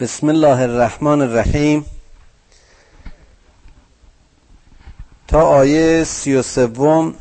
بسم 0.00 0.28
الله 0.28 0.60
الرحمن 0.60 1.20
الرحیم. 1.20 1.84
تا 5.28 5.42
آیه 5.42 6.04
سی 6.04 6.34
و 6.34 6.42
سوم 6.42 7.14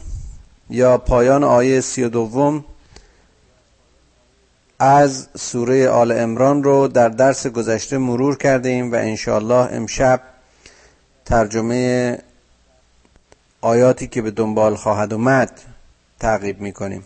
یا 0.69 0.97
پایان 0.97 1.43
آیه 1.43 1.81
سی 1.81 2.03
و 2.03 2.09
دوم 2.09 2.65
از 4.79 5.27
سوره 5.37 5.89
آل 5.89 6.11
امران 6.11 6.63
رو 6.63 6.87
در 6.87 7.09
درس 7.09 7.47
گذشته 7.47 7.97
مرور 7.97 8.37
کرده 8.37 8.69
ایم 8.69 8.91
و 8.91 8.95
انشاءالله 8.95 9.73
امشب 9.73 10.21
ترجمه 11.25 12.19
آیاتی 13.61 14.07
که 14.07 14.21
به 14.21 14.31
دنبال 14.31 14.75
خواهد 14.75 15.13
اومد 15.13 15.61
تعقیب 16.19 16.61
می‌کنیم. 16.61 17.03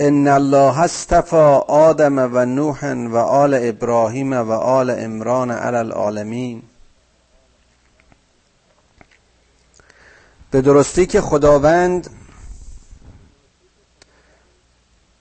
ان 0.00 0.28
الله 0.28 0.80
استفى 0.80 1.60
آدم 1.68 2.18
و 2.18 2.44
نوح 2.44 2.92
و 2.92 3.16
آل 3.16 3.54
ابراهیم 3.54 4.32
و 4.32 4.52
آل 4.52 4.90
عمران 4.90 5.50
علی 5.50 5.76
العالمین. 5.76 6.62
به 10.50 10.60
درستی 10.60 11.06
که 11.06 11.20
خداوند 11.20 12.10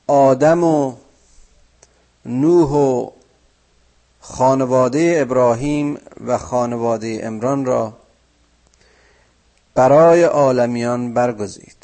آدم 0.07 0.63
و 0.63 0.95
نوح 2.25 2.69
و 2.69 3.09
خانواده 4.21 5.17
ابراهیم 5.21 5.97
و 6.25 6.37
خانواده 6.37 7.19
امران 7.23 7.65
را 7.65 7.93
برای 9.75 10.23
عالمیان 10.23 11.13
برگزید. 11.13 11.76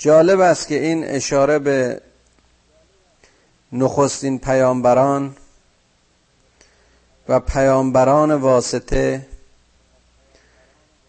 جالب 0.00 0.40
است 0.40 0.68
که 0.68 0.74
این 0.74 1.04
اشاره 1.04 1.58
به 1.58 2.00
نخستین 3.72 4.38
پیامبران 4.38 5.36
و 7.28 7.40
پیامبران 7.40 8.34
واسطه 8.34 9.26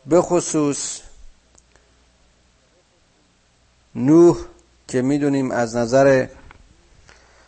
به 0.06 0.22
خصوص 0.22 1.00
نوح 3.96 4.38
که 4.88 5.02
می‌دونیم 5.02 5.52
از 5.52 5.76
نظر 5.76 6.28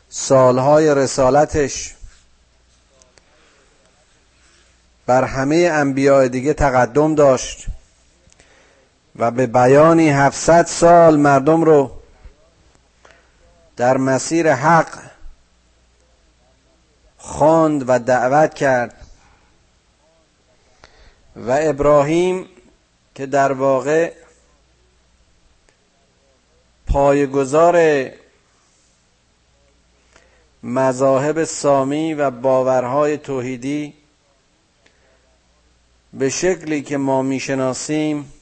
سالهای 0.10 0.96
رسالتش 0.96 1.96
بر 5.06 5.24
همه 5.24 5.70
انبیاء 5.74 6.28
دیگه 6.28 6.54
تقدم 6.54 7.16
داشت. 7.16 7.68
و 9.16 9.32
به 9.32 9.48
بیانی 9.48 10.10
700 10.10 10.66
سال 10.66 11.20
مردم 11.20 11.64
رو 11.64 11.92
در 13.78 13.98
مسیر 13.98 14.54
حق 14.54 15.00
خواند 17.18 17.84
و 17.88 18.00
دعوت 18.00 18.54
کرد. 18.54 18.96
و 21.36 21.58
ابراهیم 21.62 22.46
که 23.16 23.26
در 23.26 23.52
واقع 23.52 24.14
پایگذار 26.88 28.10
مذاهب 30.64 31.44
سامی 31.44 32.14
و 32.14 32.32
باورهای 32.32 33.18
توحیدی 33.18 33.94
به 36.14 36.30
شکلی 36.30 36.82
که 36.82 36.98
ما 36.98 37.22
می‌شناسیم 37.22 38.34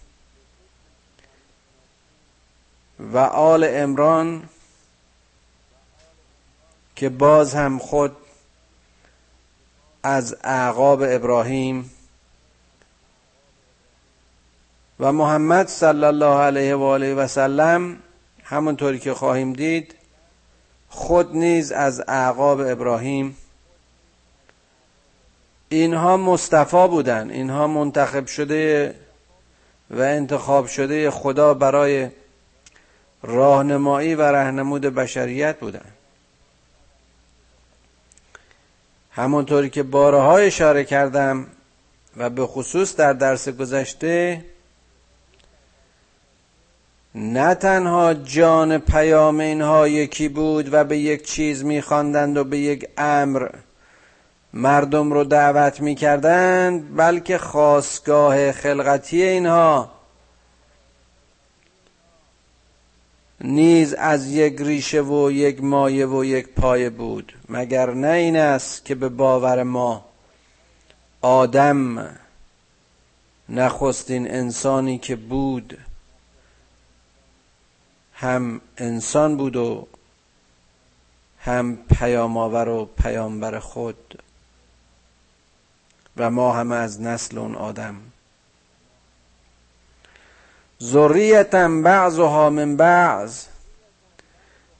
و 3.02 3.18
آل 3.18 3.68
امران 3.70 4.50
که 6.96 7.10
باز 7.10 7.54
هم 7.54 7.80
خود 7.80 8.16
از 10.04 10.36
اعقاب 10.44 11.02
ابراهیم 11.02 11.92
و 15.00 15.12
محمد 15.12 15.68
صلی 15.68 16.04
الله 16.04 16.36
علیه 16.36 16.76
و 16.76 16.84
آله 16.84 17.14
و 17.14 17.28
سلم 17.28 17.98
همونطوری 18.44 19.00
که 19.00 19.14
خواهیم 19.14 19.54
دید 19.54 19.96
خود 20.90 21.36
نیز 21.36 21.72
از 21.72 22.04
اعقاب 22.08 22.60
ابراهیم. 22.60 23.38
اینها 25.70 26.18
مصطفا 26.18 26.88
بودن 26.88 27.30
اینها 27.30 27.68
منتخب 27.68 28.26
شده 28.26 28.96
و 29.90 30.02
انتخاب 30.02 30.68
شده 30.68 31.12
خدا 31.12 31.54
برای 31.54 32.10
راهنمایی 33.24 34.16
و 34.16 34.22
رهنمود 34.22 34.82
بشریت 34.82 35.60
بودن. 35.60 35.86
همونطوری 39.12 39.70
که 39.70 39.84
بارها 39.84 40.38
اشاره 40.38 40.84
کردم 40.84 41.48
و 42.18 42.30
به 42.30 42.48
خصوص 42.48 42.96
در 42.96 43.14
درس 43.14 43.50
گذشته 43.50 44.46
نه 47.16 47.56
تنها 47.56 48.14
جان 48.14 48.78
پیام 48.78 49.40
اینها 49.40 49.88
یکی 49.88 50.28
بود 50.28 50.74
و 50.74 50.84
به 50.84 50.98
یک 50.98 51.24
چیز 51.24 51.64
میخواندند 51.64 52.38
و 52.38 52.44
به 52.44 52.58
یک 52.58 52.90
امر 52.98 53.50
مردم 54.54 55.14
رو 55.14 55.24
دعوت 55.24 55.82
می‌کردند 55.82 56.98
بلکه 56.98 57.38
خواستگاه 57.38 58.52
خلقتی 58.52 59.24
اینها 59.24 59.92
نیز 63.44 63.94
از 63.94 64.28
یک 64.28 64.56
ریشه 64.62 65.02
و 65.02 65.32
یک 65.32 65.64
مایه 65.64 66.06
و 66.06 66.26
یک 66.26 66.48
پایه 66.48 66.90
بود 66.90 67.34
مگر 67.50 67.94
نه 67.94 68.08
این 68.08 68.38
است 68.38 68.86
که 68.86 68.96
به 68.96 69.10
باور 69.10 69.64
ما 69.64 70.06
آدم 71.22 72.10
نخستین 73.50 74.32
انسانی 74.32 74.98
که 74.98 75.16
بود 75.16 75.78
هم 78.14 78.62
انسان 78.78 79.38
بود 79.38 79.56
و 79.56 79.88
هم 81.40 81.78
پیامآور 81.78 82.70
و 82.70 82.86
پیامبر 82.86 83.60
خود 83.60 84.24
و 86.18 86.30
ما 86.30 86.54
همه 86.54 86.76
از 86.76 87.02
نسل 87.02 87.38
اون 87.38 87.56
آدم. 87.56 88.11
ذریتا 90.84 91.68
بعضها 91.68 92.50
من 92.50 92.78
بعض. 92.78 93.44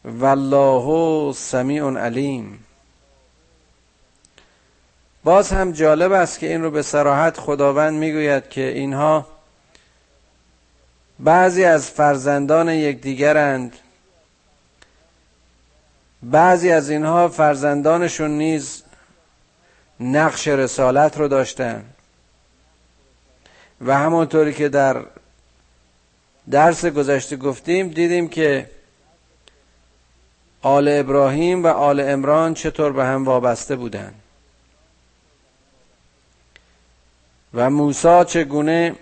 والله 0.06 1.34
سمیع 1.34 1.90
علیم. 1.98 2.66
باز 5.24 5.52
هم 5.52 5.72
جالب 5.72 6.12
است 6.12 6.40
که 6.40 6.48
این 6.48 6.64
رو 6.64 6.72
به 6.72 6.82
سراحت 6.82 7.40
خداوند 7.40 7.94
می‌گوید 7.94 8.50
که 8.50 8.62
اینها 8.62 9.28
بعضی 11.20 11.64
از 11.64 11.90
فرزندان 11.90 12.70
یکدیگرند. 12.70 13.76
بعضی 16.24 16.72
از 16.72 16.90
اینها 16.90 17.28
فرزندانشون 17.28 18.32
نیز 18.32 18.84
نقش 20.00 20.48
رسالت 20.48 21.18
رو 21.18 21.28
داشتن. 21.28 21.86
و 23.86 23.98
همونطوری 23.98 24.54
که 24.54 24.70
در 24.70 25.06
درس 26.52 26.86
گذشته 26.86 27.38
گفتیم 27.38 27.88
دیدیم 27.88 28.28
که 28.28 28.70
آل 30.62 30.88
ابراهیم 30.88 31.64
و 31.64 31.68
آل 31.68 32.00
امران 32.00 32.54
چطور 32.54 32.92
به 32.92 33.06
هم 33.06 33.26
وابسته 33.26 33.76
بودند 33.76 34.22
و 37.54 37.70
موسی 37.70 38.24
چگونه 38.28 38.96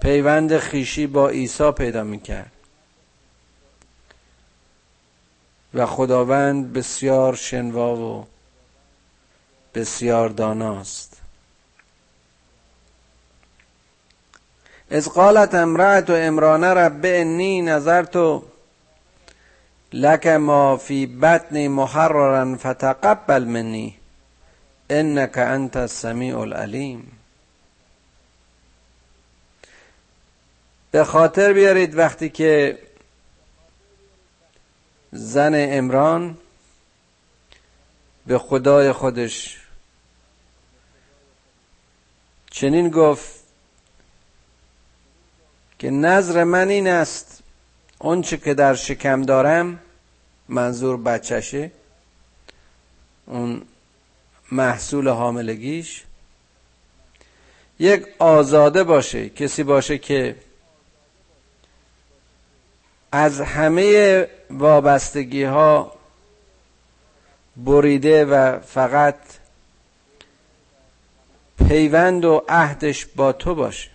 پیوند 0.00 0.58
خیشی 0.58 1.06
با 1.06 1.28
عیسی 1.28 1.70
پیدا 1.72 2.04
می‌کرد. 2.04 2.52
و 5.74 5.86
خداوند 5.86 6.72
بسیار 6.72 7.34
شنوا 7.34 7.96
و 7.96 8.26
بسیار 9.74 10.28
داناست. 10.28 11.09
از 14.90 15.08
قالت 15.08 15.54
امرأت 15.54 16.10
و 16.10 16.12
امرانه 16.12 16.66
رب 16.66 17.00
انی 17.04 17.62
نظرت 17.62 18.42
لک 19.92 20.26
ما 20.26 20.76
فی 20.76 21.06
بطنی 21.06 21.68
محررا 21.68 22.56
فتقبل 22.56 23.44
منی 23.44 23.96
انک 24.90 25.38
انت 25.38 25.76
السمیع 25.76 26.38
العلیم. 26.38 27.12
به 30.90 31.04
خاطر 31.04 31.52
بیارید 31.52 31.98
وقتی 31.98 32.28
که 32.28 32.78
زن 35.12 35.52
امران 35.54 36.38
به 38.26 38.38
خدای 38.38 38.92
خودش 38.92 39.60
چنین 42.50 42.88
گفت 42.88 43.39
که 45.80 45.90
نظر 45.90 46.44
من 46.44 46.68
این 46.68 46.88
است. 46.88 47.42
اون 47.98 48.22
چه 48.22 48.36
که 48.36 48.54
در 48.54 48.74
شکم 48.74 49.22
دارم 49.22 49.80
منظور 50.48 50.96
بچشه 50.96 51.70
اون 53.26 53.62
محصول 54.52 55.08
حاملگیش. 55.08 56.02
یک 57.78 58.06
آزاده 58.18 58.84
باشه 58.84 59.28
کسی 59.28 59.62
باشه 59.62 59.98
که 59.98 60.36
از 63.12 63.40
همه 63.40 64.26
وابستگی 64.50 65.44
ها 65.44 65.92
بریده 67.56 68.24
و 68.24 68.58
فقط 68.60 69.16
پیوند 71.68 72.24
و 72.24 72.44
عهدش 72.48 73.06
با 73.06 73.32
تو 73.32 73.54
باشه. 73.54 73.89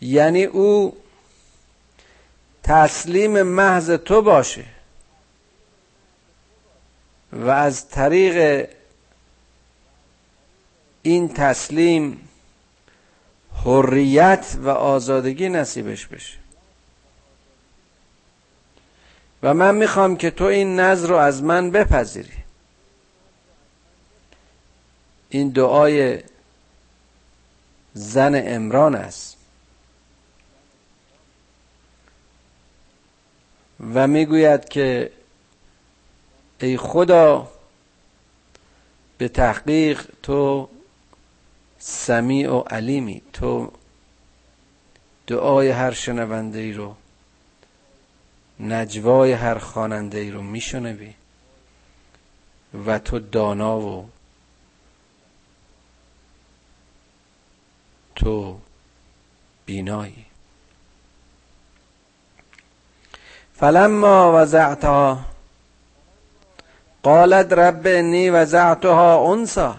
یعنی 0.00 0.44
او 0.44 0.96
تسلیم 2.62 3.42
محض 3.42 3.90
تو 3.90 4.22
باشه 4.22 4.64
و 7.32 7.48
از 7.50 7.88
طریق 7.88 8.68
این 11.02 11.28
تسلیم 11.34 12.28
حریت 13.64 14.56
و 14.62 14.68
آزادگی 14.68 15.48
نصیبش 15.48 16.06
بشه. 16.06 16.38
و 19.42 19.54
من 19.54 19.74
می‌خوام 19.74 20.16
که 20.16 20.30
تو 20.30 20.44
این 20.44 20.80
نظر 20.80 21.08
رو 21.08 21.16
از 21.16 21.42
من 21.42 21.70
بپذیری. 21.70 22.32
این 25.28 25.48
دعای 25.48 26.22
زن 27.94 28.42
امران 28.46 28.94
است. 28.94 29.29
و 33.80 34.06
می‌گوید 34.06 34.68
که 34.68 35.12
ای 36.60 36.76
خدا 36.76 37.48
به 39.18 39.28
تحقیق 39.28 40.06
تو 40.22 40.68
سمیع 41.78 42.50
و 42.52 42.60
علیمی 42.60 43.22
تو 43.32 43.72
دعای 45.26 45.68
هر 45.68 45.90
شنونده 45.90 46.58
ای 46.58 46.72
رو 46.72 46.96
نجوای 48.60 49.32
هر 49.32 49.58
خواننده 49.58 50.18
ای 50.18 50.30
رو 50.30 50.42
میشنوی 50.42 51.14
و 52.86 52.98
تو 52.98 53.18
دانا 53.18 53.80
و 53.80 54.10
تو 58.14 58.60
بینایی. 59.66 60.29
فلما 63.60 64.42
وزعتها 64.42 65.18
قالت 67.02 67.52
رب 67.52 67.86
انی 67.86 68.30
وزعتها 68.30 69.32
انسا 69.32 69.76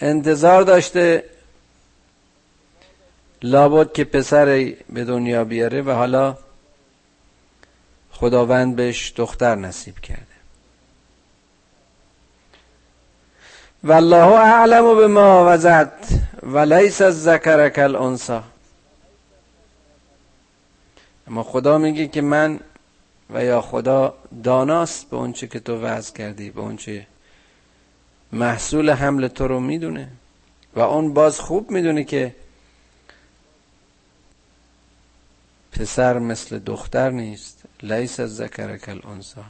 انتظار 0.00 0.62
داشته 0.62 1.24
لابد 3.42 3.92
که 3.92 4.04
پسر 4.04 4.46
به 4.88 5.04
دنیا 5.04 5.44
بیاره 5.44 5.82
و 5.82 5.90
حالا 5.90 6.36
خداوند 8.12 8.76
بهش 8.76 9.12
دختر 9.16 9.54
نصیب 9.54 9.98
کرده. 9.98 10.22
والله 13.84 14.32
اعلم 14.32 14.96
به 14.96 15.06
ما 15.06 15.52
وزد 15.52 15.92
و 16.42 16.58
لیس 16.58 17.02
اما 21.26 21.42
خدا 21.42 21.78
میگه 21.78 22.08
که 22.08 22.20
من 22.20 22.60
و 23.30 23.44
یا 23.44 23.60
خدا 23.60 24.14
داناست 24.44 25.10
به 25.10 25.16
اونچه 25.16 25.46
که 25.46 25.60
تو 25.60 25.80
وضع 25.80 26.14
کردی 26.14 26.50
به 26.50 26.60
اونچه 26.60 27.06
محصول 28.32 28.90
حمل 28.90 29.28
تو 29.28 29.48
رو 29.48 29.60
می‌دونه. 29.60 30.08
و 30.74 30.80
اون 30.80 31.14
باز 31.14 31.40
خوب 31.40 31.70
می‌دونه 31.70 32.04
که 32.04 32.34
پسر 35.72 36.18
مثل 36.18 36.58
دختر 36.58 37.10
نیست. 37.10 37.62
لیس 37.82 38.20
از 38.20 38.36
ذکرک 38.36 38.88
الانسا 38.88 39.44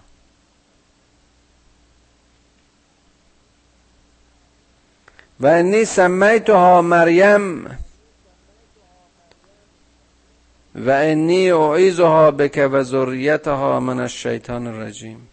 و 5.41 5.47
انی 5.47 5.85
سمیتها 5.85 6.83
مریم. 6.83 7.79
و 10.75 10.91
انی 10.91 11.51
اعیزها 11.51 12.31
بک 12.31 12.69
و 12.73 12.83
ذریتها 12.83 13.81
من 13.81 14.01
الشیطان 14.01 14.67
الرجیم. 14.67 15.29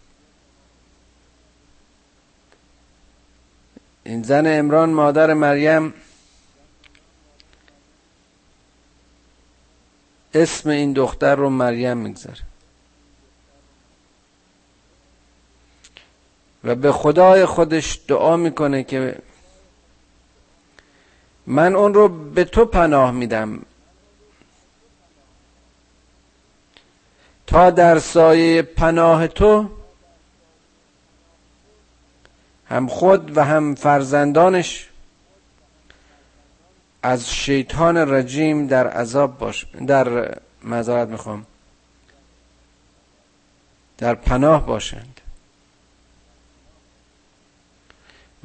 این 4.04 4.22
زن 4.22 4.46
امران 4.46 4.90
مادر 4.90 5.34
مریم 5.34 5.94
اسم 10.34 10.70
این 10.70 10.92
دختر 10.92 11.34
رو 11.34 11.50
مریم 11.50 11.96
می‌گذاره. 11.96 12.40
و 16.64 16.74
به 16.74 16.92
خدای 16.92 17.46
خودش 17.46 18.00
دعا 18.08 18.36
می‌کنه 18.36 18.84
که 18.84 19.18
من 21.46 21.74
اون 21.74 21.94
رو 21.94 22.08
به 22.08 22.44
تو 22.44 22.64
پناه 22.64 23.10
میدم. 23.10 23.62
تا 27.50 27.70
در 27.70 27.98
سایه 27.98 28.62
پناه 28.62 29.26
تو 29.26 29.70
هم 32.68 32.86
خود 32.86 33.36
و 33.36 33.44
هم 33.44 33.74
فرزندانش 33.74 34.88
از 37.02 37.30
شیطان 37.30 37.96
رجیم 37.96 38.66
در 38.66 38.88
عذاب 38.88 39.38
باش 39.38 39.66
در 39.86 40.38
مزارت 40.64 41.08
می‌خوام 41.08 41.46
در 43.98 44.14
پناه 44.14 44.66
باشند. 44.66 45.20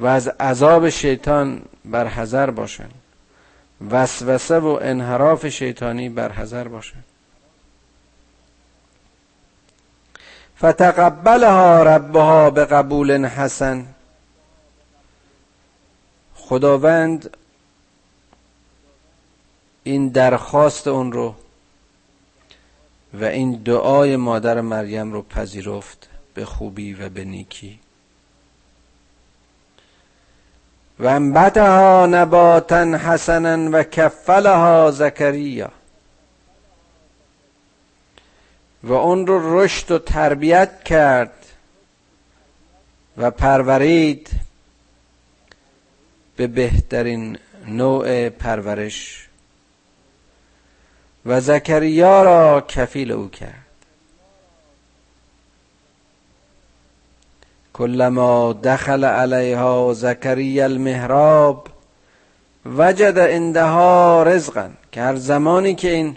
و 0.00 0.06
از 0.06 0.28
عذاب 0.28 0.88
شیطان 0.88 1.62
بر 1.84 2.06
حذر 2.06 2.50
باشند. 2.50 2.94
وسوسه 3.90 4.58
و 4.58 4.78
انحراف 4.82 5.48
شیطانی 5.48 6.08
بر 6.08 6.32
حذر 6.32 6.68
باشند. 6.68 7.04
فتقبلها 10.58 11.82
ربها 11.82 12.50
به 12.50 12.64
قبول 12.64 13.26
حسن. 13.26 13.86
خداوند 16.34 17.36
این 19.84 20.08
درخواست 20.08 20.88
اون 20.88 21.12
رو 21.12 21.34
و 23.14 23.24
این 23.24 23.52
دعای 23.52 24.16
مادر 24.16 24.60
مریم 24.60 25.12
رو 25.12 25.22
پذیرفت 25.22 26.08
به 26.34 26.44
خوبی 26.44 26.94
و 26.94 27.08
به 27.08 27.24
نیکی. 27.24 27.78
و 30.98 31.06
انبتها 31.06 32.06
نباتا 32.06 32.84
حسنا 32.96 33.70
و 33.72 33.82
کفلها 33.82 34.90
زکریا. 34.90 35.70
و 38.82 38.92
اون 38.92 39.26
رو 39.26 39.60
رشد 39.60 39.90
و 39.90 39.98
تربیت 39.98 40.84
کرد 40.84 41.46
و 43.16 43.30
پرورید 43.30 44.30
به 46.36 46.46
بهترین 46.46 47.38
نوع 47.66 48.28
پرورش. 48.28 49.28
و 51.26 51.40
زکریا 51.40 52.22
را 52.22 52.60
کفیل 52.60 53.12
او 53.12 53.28
کرد. 53.28 53.66
کلما 57.72 58.52
دخل 58.52 59.04
علیها 59.04 59.94
زکریا 59.94 60.64
المهراب 60.64 61.68
وجد 62.66 63.18
عندها 63.18 64.22
رزقا 64.22 64.70
که 64.92 65.00
هر 65.00 65.16
زمانی 65.16 65.74
که 65.74 65.90
این 65.90 66.16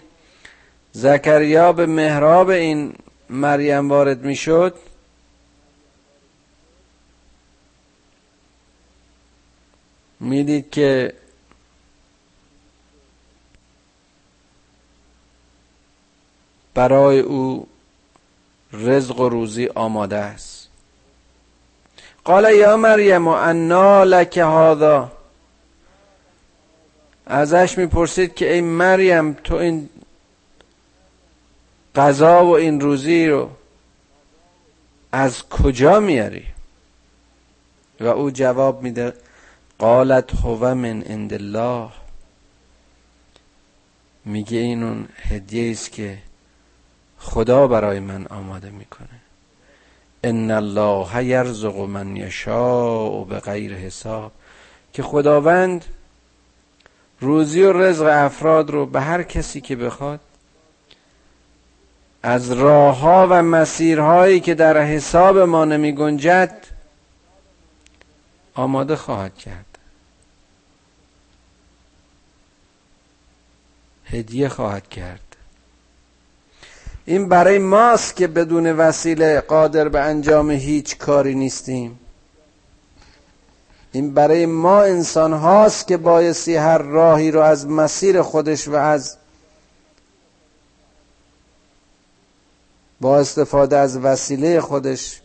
زکریا 0.92 1.72
به 1.72 1.86
محراب 1.86 2.48
این 2.48 2.94
مریم 3.30 3.88
وارد 3.88 4.24
می‌شد. 4.24 4.74
می‌دید 10.20 10.70
که 10.70 11.14
برای 16.74 17.20
او 17.20 17.66
رزق 18.72 19.20
و 19.20 19.28
روزی 19.28 19.66
آماده 19.66 20.16
است. 20.16 20.68
قال 22.24 22.54
یا 22.54 22.76
مریم 22.76 23.28
انا 23.28 24.04
لک 24.04 24.38
هذا. 24.38 25.12
ازش 27.26 27.78
می‌پرسید 27.78 28.34
که 28.34 28.52
ای 28.52 28.60
مریم 28.60 29.32
تو 29.32 29.54
این 29.54 29.88
غذا 31.94 32.46
و 32.46 32.56
این 32.56 32.80
روزی 32.80 33.26
رو 33.26 33.50
از 35.12 35.48
کجا 35.48 36.00
میاری؟ 36.00 36.44
و 38.00 38.06
او 38.06 38.30
جواب 38.30 38.82
میده 38.82 39.12
قالت 39.78 40.34
هو 40.34 40.74
من 40.74 41.02
عند 41.02 41.34
الله. 41.34 41.88
میگه 44.24 44.58
این 44.58 44.82
اون 44.82 45.08
هدیه 45.16 45.70
است 45.70 45.92
که 45.92 46.18
خدا 47.18 47.66
برای 47.66 48.00
من 48.00 48.26
آماده 48.26 48.70
می‌کنه. 48.70 49.20
ان 50.24 50.50
الله 50.50 51.24
یرزق 51.24 51.76
من 51.76 52.16
یشاء 52.16 53.24
به 53.24 53.40
غیر 53.40 53.74
حساب. 53.74 54.32
که 54.92 55.02
خداوند 55.02 55.84
روزی 57.20 57.62
و 57.62 57.72
رزق 57.72 58.06
افراد 58.10 58.70
رو 58.70 58.86
به 58.86 59.00
هر 59.00 59.22
کسی 59.22 59.60
که 59.60 59.76
بخواد 59.76 60.20
از 62.22 62.52
راه 62.52 62.98
ها 62.98 63.26
و 63.30 63.42
مسیرهایی 63.42 64.40
که 64.40 64.54
در 64.54 64.82
حساب 64.82 65.38
ما 65.38 65.64
نمی 65.64 65.92
گنجد 65.92 66.66
آماده 68.54 68.96
خواهد 68.96 69.36
کرد. 69.36 69.66
هدیه 74.04 74.48
خواهد 74.48 74.88
کرد. 74.88 75.20
این 77.04 77.28
برای 77.28 77.58
ماست 77.58 78.16
که 78.16 78.26
بدون 78.26 78.66
وسیله 78.66 79.40
قادر 79.40 79.88
به 79.88 80.00
انجام 80.00 80.50
هیچ 80.50 80.98
کاری 80.98 81.34
نیستیم. 81.34 81.98
این 83.92 84.14
برای 84.14 84.46
ما 84.46 84.82
انسان 84.82 85.32
هاست 85.32 85.86
که 85.86 85.96
بایستی 85.96 86.56
هر 86.56 86.78
راهی 86.78 87.30
رو 87.30 87.40
از 87.40 87.66
مسیر 87.66 88.22
خودش 88.22 88.68
و 88.68 88.74
از 88.74 89.16
با 93.00 93.18
استفاده 93.18 93.76
از 93.76 93.96
وسیله 93.96 94.60
خودش 94.60 95.20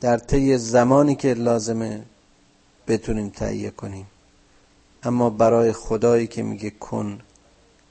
در 0.00 0.18
طی 0.18 0.58
زمانی 0.58 1.14
که 1.14 1.34
لازمه 1.34 2.02
بتونیم 2.88 3.28
تهیه 3.28 3.70
کنیم. 3.70 4.06
اما 5.02 5.30
برای 5.30 5.72
خدایی 5.72 6.26
که 6.26 6.42
میگه 6.42 6.70
کن 6.70 7.20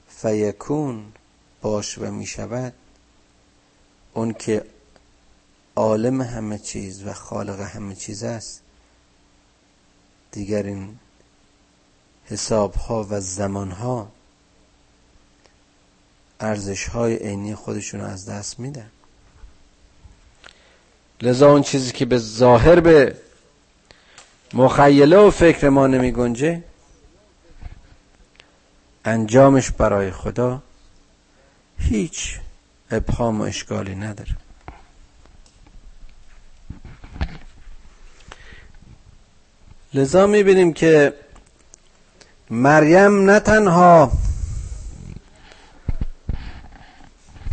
فیکون 0.08 1.12
باش 1.62 1.98
و 1.98 2.10
می‌شود 2.10 2.72
اون 4.14 4.32
که 4.32 4.64
عالم 5.76 6.22
همه 6.22 6.58
چیز 6.58 7.06
و 7.06 7.12
خالق 7.12 7.60
همه 7.60 7.94
چیز 7.94 8.22
است 8.22 8.62
دیگر 10.32 10.62
این 10.62 10.98
حساب 12.24 12.74
ها 12.74 13.06
و 13.10 13.20
زمان 13.20 13.70
ها 13.70 14.08
ارزش 16.40 16.88
های 16.88 17.16
عینی 17.16 17.54
خودشون 17.54 18.00
از 18.00 18.28
دست 18.28 18.60
میدن. 18.60 18.90
لذا 21.22 21.50
اون 21.50 21.62
چیزی 21.62 21.92
که 21.92 22.04
به 22.04 22.18
ظاهر 22.18 22.80
به 22.80 23.16
مخیله 24.54 25.16
و 25.16 25.30
فکر 25.30 25.68
ما 25.68 25.86
نمی 25.86 26.12
گنجه 26.12 26.62
انجامش 29.04 29.70
برای 29.70 30.10
خدا 30.10 30.62
هیچ 31.78 32.38
ابهام 32.90 33.40
و 33.40 33.44
اشکالی 33.44 33.94
نداره. 33.94 34.36
لذا 39.94 40.26
می‌بینیم 40.26 40.72
که 40.72 41.14
مریم 42.50 43.30
نه 43.30 43.40
تنها 43.40 44.12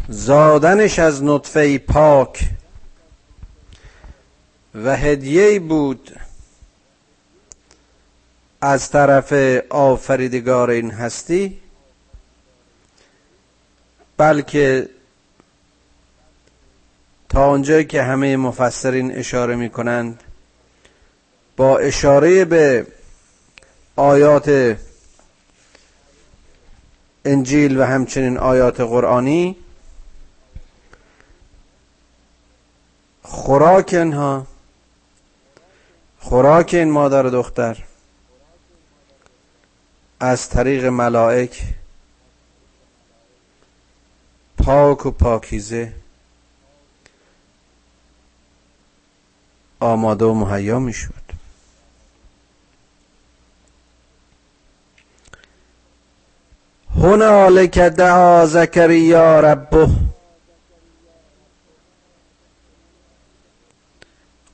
زادنش 0.09 0.99
از 0.99 1.23
نطفه 1.23 1.77
پاک. 1.77 2.49
و 4.83 4.95
هدیه 4.97 5.59
بود 5.59 6.19
از 8.61 8.89
طرف 8.89 9.33
آفریدگار 9.69 10.69
این 10.69 10.91
هستی 10.91 11.59
بلکه 14.17 14.89
تا 17.29 17.45
آنجایی 17.49 17.85
که 17.85 18.03
همه 18.03 18.37
مفسرین 18.37 19.11
اشاره 19.11 19.55
می 19.55 19.69
کنند 19.69 20.23
با 21.57 21.77
اشاره 21.77 22.45
به 22.45 22.87
آیات 23.95 24.77
انجیل 27.25 27.79
و 27.79 27.83
همچنین 27.83 28.37
آیات 28.37 28.81
قرآنی 28.81 29.55
خوراک 33.45 33.93
اینها 33.93 34.47
خوراک 36.19 36.73
این 36.73 36.91
مادر 36.91 37.25
و 37.25 37.29
دختر. 37.29 37.83
از 40.19 40.49
طریق 40.49 40.85
ملائک. 40.85 41.63
پاک 44.57 45.05
و 45.05 45.11
پاکیزه. 45.11 45.93
آماده 49.79 50.25
و 50.25 50.33
مهیا 50.33 50.79
می 50.79 50.93
شود 50.93 51.33
هنالک 56.95 57.79
دعا 57.79 58.45
زکریا 58.45 59.39
ربه. 59.39 60.14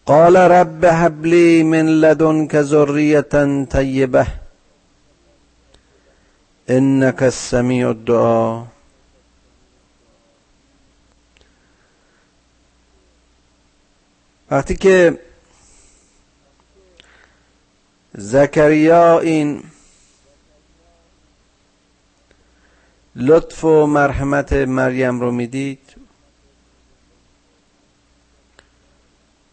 قال 0.05 0.35
رب 0.35 0.85
هب 0.85 1.25
لي 1.25 1.63
من 1.63 2.01
لدنك 2.01 2.55
ذرية 2.55 3.65
طيبة 3.71 4.27
انك 6.69 7.23
السميع 7.23 7.89
الدعاء 7.89 8.67
وقتی 14.51 14.75
که 14.75 15.19
زکریا 18.13 19.19
این 19.19 19.63
لطف 23.15 23.63
و 23.63 23.85
مرحمت 23.85 24.53
مریم 24.53 25.19
رو 25.19 25.31
می‌دید 25.31 25.90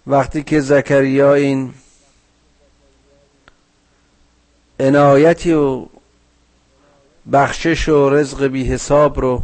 وقتی 0.09 0.43
که 0.43 0.61
زکریا 0.61 1.35
این 1.35 1.75
عنایتی 4.81 5.53
و 5.53 5.87
بخشش 7.33 7.89
و 7.89 8.11
رزق 8.11 8.45
بی 8.45 8.65
حساب 8.65 9.21
رو 9.21 9.43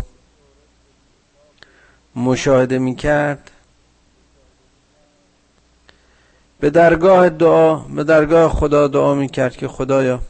مشاهده 2.16 2.78
می 2.78 2.96
کرد 2.96 3.50
به 6.60 6.70
درگاه 6.70 7.28
دعا 7.28 7.74
به 7.74 8.04
درگاه 8.04 8.52
خدا 8.52 8.88
دعا 8.88 9.14
می 9.14 9.28
کرد 9.28 9.56
که 9.56 9.68
خدایا 9.68 10.20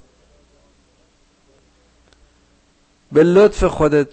به 3.13 3.23
لطف 3.23 3.65
خودت 3.65 4.09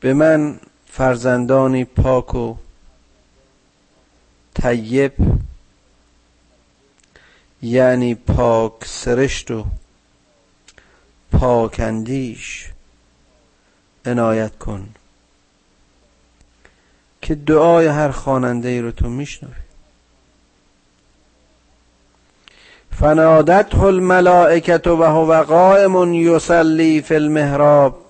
به 0.00 0.14
من 0.14 0.60
فرزندانی 0.86 1.84
پاک 1.84 2.34
و 2.34 2.56
طیب 4.62 5.12
یعنی 7.62 8.14
پاک 8.14 8.72
سرشت 8.84 9.50
و 9.50 9.64
پاک 11.32 11.80
اندیش. 11.80 12.70
عنایت 14.06 14.58
کن 14.58 14.88
که 17.22 17.34
دعای 17.34 17.86
هر 17.86 18.10
خواننده 18.10 18.68
ای 18.68 18.80
رو 18.80 18.90
تو 18.90 19.08
میشنوی. 19.08 19.52
فنادته 22.90 23.82
الملائکت 23.82 24.86
و 24.86 25.02
هو 25.02 25.42
قائم 25.42 26.14
یصلی 26.14 27.02
فی 27.02 27.14
المحراب. 27.14 28.05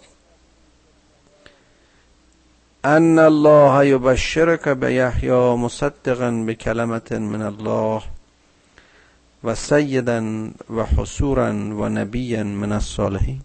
ان 2.88 3.19
الله 3.19 3.87
یبشرک 3.87 4.69
بیحیی 4.69 5.55
مصدقا 5.57 6.31
بکلمت 6.31 7.12
من 7.12 7.43
الله 7.43 8.02
و 9.45 9.55
سیدا 9.55 10.23
و 10.76 10.85
حصورا 10.97 11.49
و 11.52 11.88
نبیا 11.88 12.45
من 12.45 12.73
الصالحین. 12.73 13.40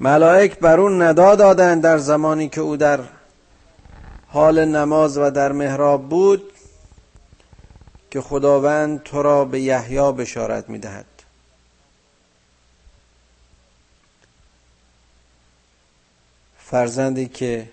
ملائک 0.00 0.58
بر 0.58 0.80
اون 0.80 1.02
ندا 1.02 1.34
دادند 1.34 1.82
در 1.82 1.98
زمانی 1.98 2.48
که 2.48 2.60
او 2.60 2.76
در 2.76 3.00
حال 4.28 4.64
نماز 4.64 5.18
و 5.18 5.30
در 5.30 5.52
محراب 5.52 6.08
بود 6.08 6.42
که 8.10 8.20
خداوند 8.20 9.02
تو 9.02 9.22
را 9.22 9.44
به 9.44 9.60
یحیی 9.60 10.12
بشارت 10.12 10.70
می‌دهد. 10.70 11.11
فرزندی 16.72 17.28
که 17.28 17.72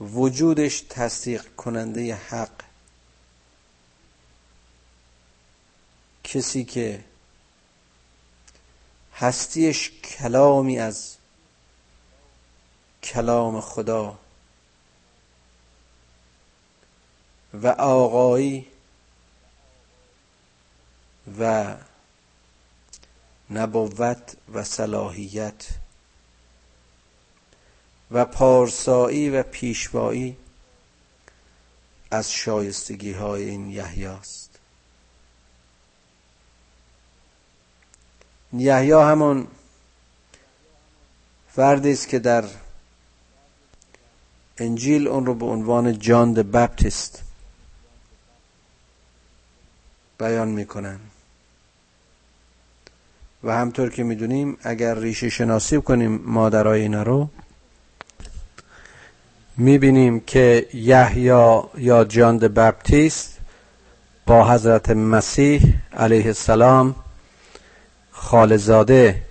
وجودش 0.00 0.80
تصدیق 0.80 1.54
کننده 1.56 2.14
حق. 2.14 2.50
کسی 6.24 6.64
که 6.64 7.04
هستیش 9.14 9.90
کلامی 9.90 10.78
از 10.78 11.16
کلام 13.02 13.60
خدا 13.60 14.18
و 17.54 17.66
آقایی 17.68 18.66
و 21.38 21.74
نبوت 23.50 24.36
و 24.52 24.64
صلاحیت. 24.64 25.83
و 28.10 28.24
پارسایی 28.24 29.30
و 29.30 29.42
پیشوایی 29.42 30.36
از 32.10 32.32
شایستگی 32.32 33.12
های 33.12 33.50
این 33.50 33.70
یحیی 33.70 34.06
است. 34.06 34.58
یحیی 38.52 38.92
همون 38.92 39.46
فردی 41.48 41.92
است 41.92 42.08
که 42.08 42.18
در 42.18 42.44
انجیل 44.58 45.08
اون 45.08 45.26
رو 45.26 45.34
به 45.34 45.46
عنوان 45.46 45.98
جان 45.98 46.32
د 46.32 46.38
بپتیست 46.38 47.22
بیان 50.18 50.48
می‌کنن. 50.48 51.00
و 53.44 53.52
همطور 53.52 53.90
که 53.90 54.02
می‌دونیم 54.02 54.56
اگر 54.62 54.94
ریشه 54.94 55.28
شناسی 55.28 55.80
کنیم 55.80 56.16
مادرای 56.16 56.80
اینا 56.80 57.02
رو 57.02 57.28
می‌بینیم 59.56 60.20
که 60.20 60.66
یحیی 60.74 61.60
یا 61.78 62.04
جان 62.08 62.38
د 62.38 62.44
بپتیست 62.44 63.38
با 64.26 64.48
حضرت 64.48 64.90
مسیح 64.90 65.74
علیه 65.96 66.26
السلام 66.26 66.94
خالزاده 68.10 69.22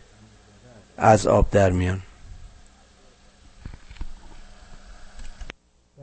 از 0.98 1.28
آب 1.28 1.50
در 1.52 1.70
میان. 1.70 2.02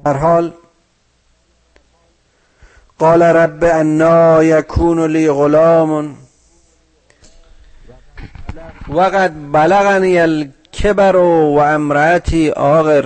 در 0.05 0.17
حال 0.17 0.53
قال 2.99 3.23
رب 3.23 3.65
انا 3.65 4.45
یکون 4.45 5.11
لی 5.11 5.31
غلام. 5.31 6.17
وقد 8.89 9.33
بلغنی 9.53 10.19
الكبر 10.19 11.17
و 11.17 11.59
امرأتی 11.59 12.51
آغر. 12.51 13.05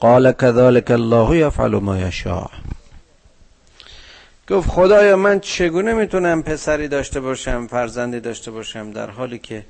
قال 0.00 0.30
كذلك 0.30 0.90
الله 0.90 1.36
يفعل 1.36 1.74
ما 1.76 2.00
يشاء. 2.00 2.50
گفت 4.48 4.68
خدایا 4.70 5.16
من 5.16 5.40
چگونه 5.40 5.92
می‌تونم 5.92 6.42
پسری 6.42 6.88
داشته 6.88 7.20
باشم 7.20 7.66
فرزندی 7.66 8.20
داشته 8.20 8.50
باشم 8.50 8.90
در 8.92 9.10
حالی 9.10 9.38
که 9.38 9.66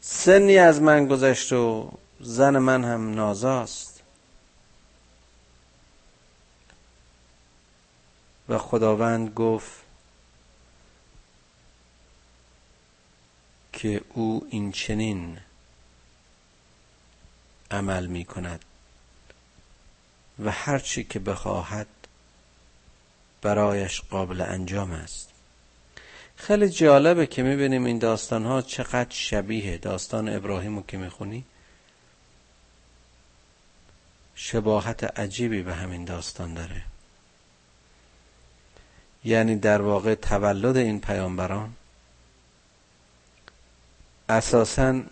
سنی 0.00 0.58
از 0.58 0.82
من 0.82 1.06
گذشت 1.06 1.52
و 1.52 1.92
زن 2.20 2.58
من 2.58 2.84
هم 2.84 3.14
نازاست. 3.14 4.02
و 8.48 8.58
خداوند 8.58 9.34
گفت 9.34 9.72
که 13.72 14.00
او 14.14 14.46
این 14.50 14.72
چنین 14.72 15.38
عمل 17.70 18.06
می 18.06 18.24
کند 18.24 18.64
و 20.38 20.50
هرچی 20.50 21.04
که 21.04 21.18
بخواهد 21.18 21.86
برایش 23.42 24.00
قابل 24.00 24.40
انجام 24.40 24.90
است. 24.90 25.28
خیلی 26.36 26.68
جالبه 26.68 27.26
که 27.26 27.42
می‌بینیم 27.42 27.84
این 27.84 27.98
داستان 27.98 28.44
ها 28.44 28.62
چقدر 28.62 29.10
شبیه 29.10 29.78
داستان 29.78 30.28
ابراهیم 30.28 30.82
که 30.82 30.96
می‌خونی. 30.96 31.44
شباهت 34.34 35.18
عجیبی 35.18 35.62
به 35.62 35.74
همین 35.74 36.04
داستان 36.04 36.54
داره. 36.54 36.82
یعنی 39.24 39.56
در 39.56 39.82
واقع 39.82 40.14
تولد 40.14 40.76
این 40.76 41.00
پیامبران 41.00 41.74
اساسا 44.28 45.02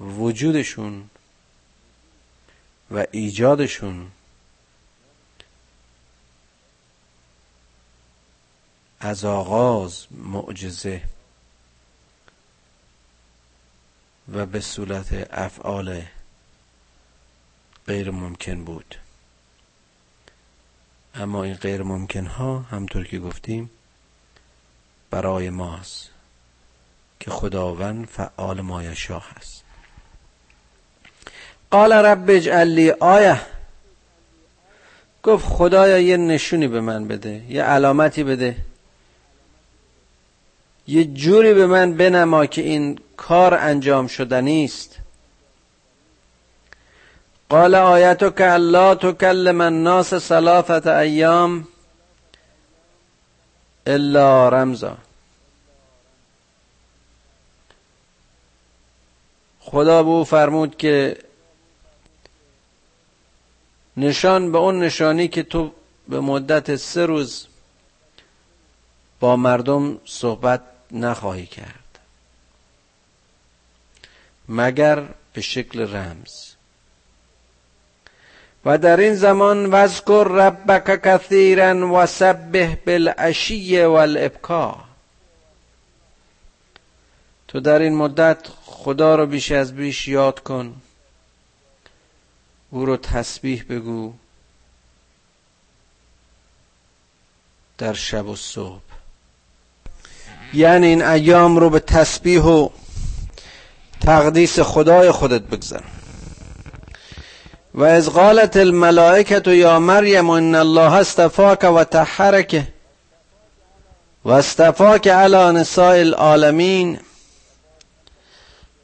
وجودشون 0.00 1.10
و 2.90 3.06
ایجادشون. 3.10 4.10
از 9.00 9.24
آغاز 9.24 10.06
معجزه. 10.10 11.02
و 14.32 14.46
به 14.46 14.60
صورت 14.60 15.28
افعال 15.32 16.02
غیر 17.86 18.10
ممکن 18.10 18.64
بود. 18.64 18.94
اما 21.14 21.44
این 21.44 21.54
غیر 21.54 21.82
ممکن 21.82 22.26
ها 22.26 22.58
همطور 22.58 23.04
که 23.04 23.18
گفتیم 23.18 23.70
برای 25.10 25.50
ماست 25.50 26.10
که 27.20 27.30
خداوند 27.30 28.06
فعال 28.06 28.60
مایشاه 28.60 29.30
هست 29.36 29.64
قال 31.70 31.92
رب 31.92 32.30
اجعل 32.30 32.68
لی 32.68 32.90
آیه. 32.90 33.40
گفت 35.22 35.46
خدایا 35.46 35.98
یه 35.98 36.16
نشونی 36.16 36.68
به 36.68 36.80
من 36.80 37.08
بده 37.08 37.42
یه 37.48 37.62
علامتی 37.62 38.24
بده. 38.24 38.56
یه 40.86 41.04
جوری 41.04 41.54
به 41.54 41.66
من 41.66 41.94
بنما 41.94 42.46
که 42.46 42.62
این 42.62 43.00
کار 43.16 43.54
انجام 43.54 44.06
شدنی 44.06 44.64
است 44.64 44.96
قال 47.48 47.74
آیتو 47.74 48.30
که 48.30 48.52
الله 48.52 48.94
تکلم 48.94 49.60
الناس 49.60 50.14
ثلاثت 50.14 50.86
ایام 50.86 51.68
الا 53.86 54.48
رمزا. 54.48 54.96
خدا 59.60 60.02
به 60.02 60.08
او 60.08 60.24
فرمود 60.24 60.76
که 60.76 61.16
نشان 63.98 64.52
به 64.52 64.58
اون 64.58 64.78
نشانی 64.78 65.28
که 65.28 65.42
تو 65.42 65.72
به 66.08 66.20
مدت 66.20 66.76
سه 66.76 67.06
روز 67.06 67.46
با 69.20 69.36
مردم 69.36 69.98
صحبت 70.04 70.60
نخواهی 70.90 71.46
کرد. 71.46 71.98
مگر 74.48 75.04
به 75.32 75.40
شکل 75.40 75.94
رمز. 75.94 76.48
و 78.64 78.78
در 78.78 78.96
این 78.96 79.14
زمان 79.14 79.66
وذکر 79.66 80.24
ربک 80.30 81.02
کثیرا 81.02 81.94
و 81.94 82.06
سبح 82.06 82.74
بالعشی 82.86 83.80
والابکار 83.80 84.84
تو 87.48 87.60
در 87.60 87.78
این 87.78 87.94
مدت 87.96 88.38
خدا 88.64 89.14
رو 89.14 89.26
بیش 89.26 89.52
از 89.52 89.74
بیش 89.74 90.08
یاد 90.08 90.40
کن. 90.40 90.74
او 92.70 92.86
رو 92.86 92.96
تسبیح 92.96 93.64
بگو 93.70 94.12
در 97.78 97.92
شب 97.92 98.26
و 98.26 98.36
صبح. 98.36 98.80
یعنی 100.54 100.86
این 100.86 101.02
ایام 101.02 101.56
رو 101.56 101.70
به 101.70 101.80
تسبیح 101.80 102.42
و 102.42 102.68
تقدیس 104.00 104.60
خدای 104.60 105.10
خودت 105.10 105.42
بگذر 105.42 105.80
و 107.74 107.82
از 107.82 108.10
قالت 108.10 108.56
الملائکت 108.56 109.46
یا 109.46 109.78
مریم 109.78 110.30
ان 110.30 110.54
الله 110.54 110.92
استفاک 110.92 111.64
و 111.64 111.84
تحرک 111.84 112.66
و 114.24 114.30
استفاک 114.30 115.08
علی 115.08 115.58
نساء 115.58 115.94
العالمین. 115.98 117.00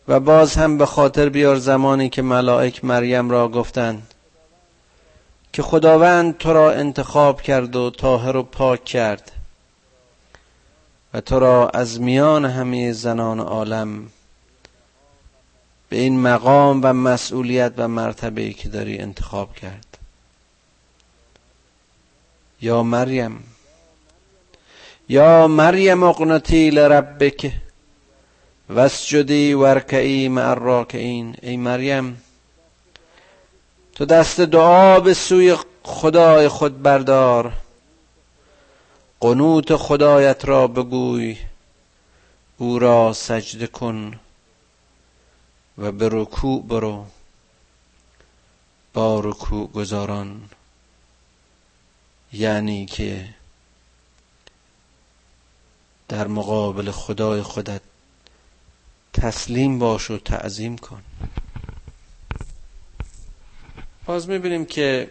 و 0.08 0.20
باز 0.20 0.54
هم 0.54 0.78
به 0.78 0.86
خاطر 0.86 1.28
بیار 1.28 1.56
زمانی 1.56 2.08
که 2.08 2.22
ملائک 2.22 2.84
مریم 2.84 3.30
را 3.30 3.48
گفتند 3.48 4.14
که 5.52 5.62
خداوند 5.62 6.38
تو 6.38 6.52
را 6.52 6.72
انتخاب 6.72 7.42
کرد 7.42 7.76
و 7.76 7.90
طاهر 7.90 8.36
و 8.36 8.42
پاک 8.42 8.84
کرد 8.84 9.32
و 11.14 11.20
تو 11.20 11.38
را 11.38 11.68
از 11.68 12.00
میان 12.00 12.44
همه 12.44 12.92
زنان 12.92 13.40
عالم 13.40 14.06
به 15.88 15.96
این 15.96 16.20
مقام 16.20 16.80
و 16.82 16.92
مسئولیت 16.92 17.72
و 17.76 17.88
مرتبه 17.88 18.52
که 18.52 18.68
داری 18.68 18.98
انتخاب 18.98 19.54
کرد. 19.54 19.98
یا 22.60 22.82
مریم 22.82 23.44
یا 25.08 25.46
مریم 25.46 26.02
اقنتی 26.02 26.70
لربک. 26.70 27.52
وسجدی 28.70 29.54
ورکعی 29.54 30.28
مع 30.28 30.50
الراکعین 30.50 31.36
ای 31.42 31.56
مریم 31.56 32.22
تو 33.94 34.04
دست 34.04 34.40
دعا 34.40 35.00
به 35.00 35.14
سوی 35.14 35.56
خدای 35.82 36.48
خود 36.48 36.82
بردار. 36.82 37.52
قنوت 39.20 39.76
خدایت 39.76 40.44
را 40.44 40.66
بگوی. 40.66 41.36
او 42.58 42.78
را 42.78 43.12
سجده 43.12 43.66
کن 43.66 44.20
و 45.78 45.92
به 45.92 46.08
رکوع 46.12 46.62
برو. 46.62 47.06
با 48.94 49.20
رکوع 49.20 49.70
گذاران. 49.70 50.48
یعنی 52.32 52.86
که 52.86 53.28
در 56.08 56.26
مقابل 56.26 56.90
خدای 56.90 57.42
خودت 57.42 57.80
تسلیم 59.24 59.78
باش 59.78 60.10
و 60.10 60.18
تعظیم 60.18 60.78
کن. 60.78 61.02
باز 64.06 64.28
می‌بینیم 64.28 64.64
که 64.64 65.10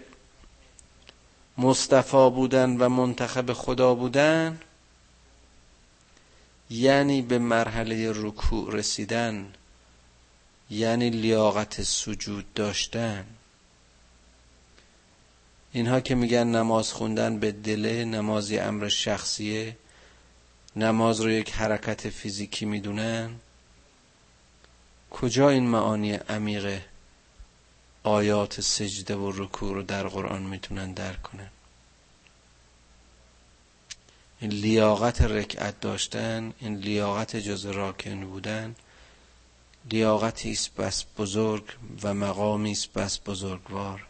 مصطفا 1.57 2.29
بودن 2.29 2.77
و 2.77 2.89
منتخب 2.89 3.53
خدا 3.53 3.95
بودن 3.95 4.59
یعنی 6.69 7.21
به 7.21 7.39
مرحله 7.39 8.11
رکوع 8.15 8.75
رسیدن 8.75 9.53
یعنی 10.69 11.09
لیاقت 11.09 11.83
سجود 11.83 12.53
داشتن. 12.53 13.25
اینها 15.71 15.99
که 15.99 16.15
میگن 16.15 16.47
نماز 16.47 16.93
خوندن 16.93 17.39
به 17.39 17.51
دله 17.51 18.05
نمازی 18.05 18.59
امر 18.59 18.87
شخصیه 18.87 19.77
نماز 20.75 21.21
رو 21.21 21.31
یک 21.31 21.51
حرکت 21.51 22.09
فیزیکی 22.09 22.65
می‌دونن. 22.65 23.39
کجا 25.13 25.49
این 25.49 25.67
معانی 25.67 26.13
عمیق 26.13 26.81
آیات 28.03 28.61
سجده 28.61 29.15
و 29.15 29.31
رکوع 29.31 29.73
رو 29.73 29.83
در 29.83 30.07
قرآن 30.07 30.41
می‌تونن 30.41 30.93
درک 30.93 31.21
کنن؟ 31.21 31.49
این 34.39 34.51
لیاقت 34.51 35.21
رکعت 35.21 35.79
داشتن 35.79 36.53
این 36.59 36.75
لیاقت 36.77 37.35
جز 37.35 37.65
راکن 37.65 38.25
بودن 38.25 38.75
لیاقتی 39.91 40.51
است 40.51 40.75
بس 40.75 41.05
بزرگ 41.17 41.63
و 42.03 42.13
مقامی 42.13 42.71
است 42.71 42.93
بس 42.93 43.19
بزرگوار. 43.25 44.05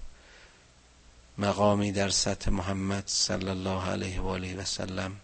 مقامی 1.38 1.92
در 1.92 2.10
سطح 2.10 2.52
محمد 2.52 3.04
صلی 3.08 3.50
الله 3.50 3.90
علیه 3.90 4.22
و 4.22 4.28
آله 4.28 4.56
و 4.56 4.66
سلم 4.66 5.16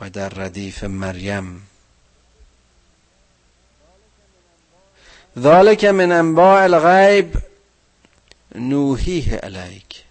و 0.00 0.10
در 0.10 0.28
ردیف 0.28 0.84
مریم. 0.84 1.66
ذالک 5.38 5.84
من 5.84 6.12
انباء 6.12 6.62
الغیب 6.62 7.36
نوحیه 8.54 9.36
علیک. 9.36 10.04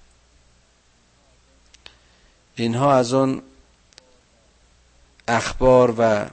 اینها 2.56 2.94
از 2.94 3.14
اون 3.14 3.42
اخبار 5.28 5.96
و 5.98 6.30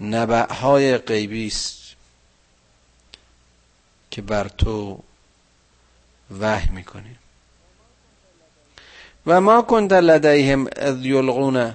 نبعهای 0.00 0.98
غیبی 0.98 1.46
است 1.46 1.80
که 4.10 4.22
بر 4.22 4.48
تو 4.48 5.02
وحی 6.40 6.70
می‌کنیم. 6.70 7.18
و 9.26 9.40
ما 9.40 9.62
کنت 9.62 9.92
لدیهم 9.92 10.66
اذ 10.76 11.04
یلغون 11.04 11.74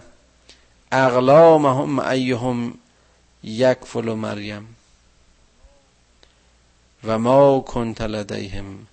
اغلامهم 0.92 2.00
ایهم 2.00 2.74
یکفل 3.44 4.14
مریم. 4.14 4.75
و 7.06 7.20
ما 7.20 7.60
کنت 7.60 8.02
لدیهم 8.02 8.88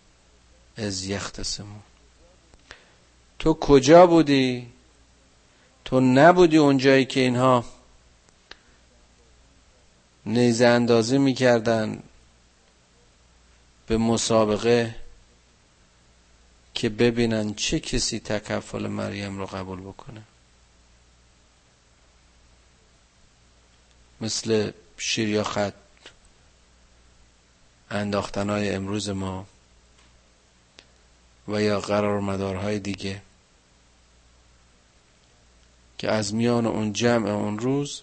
از 0.77 1.05
یختصمون. 1.05 1.83
تو 3.39 3.55
کجا 3.55 4.07
بودی؟ 4.07 4.69
تو 5.85 6.01
نبودی 6.01 6.57
اونجایی 6.57 7.05
که 7.05 7.21
اینها 7.21 7.65
نیزه 10.27 10.67
اندازی 10.67 11.19
می‌کردن 11.19 12.03
به 13.87 13.97
مسابقه 13.97 14.95
که 16.75 16.89
ببینن 16.89 17.55
چه 17.55 17.81
کسی 17.81 18.21
تکفل 18.21 18.87
مریم 18.87 19.39
رو 19.39 19.47
قبول 19.47 19.81
بکنه. 19.81 20.23
مثل 24.21 24.73
شیر 24.99 25.29
یا 25.29 25.45
خط. 25.45 25.75
انداختنهای 27.93 28.75
امروز 28.75 29.09
ما 29.09 29.47
و 31.49 31.63
یا 31.63 31.81
قرار 31.81 32.21
مدارهای 32.21 32.79
دیگه 32.79 33.23
که 35.99 36.11
از 36.11 36.35
میان 36.35 36.67
اون 36.67 36.93
جمع 36.93 37.31
اون 37.31 37.59
روز 37.59 38.03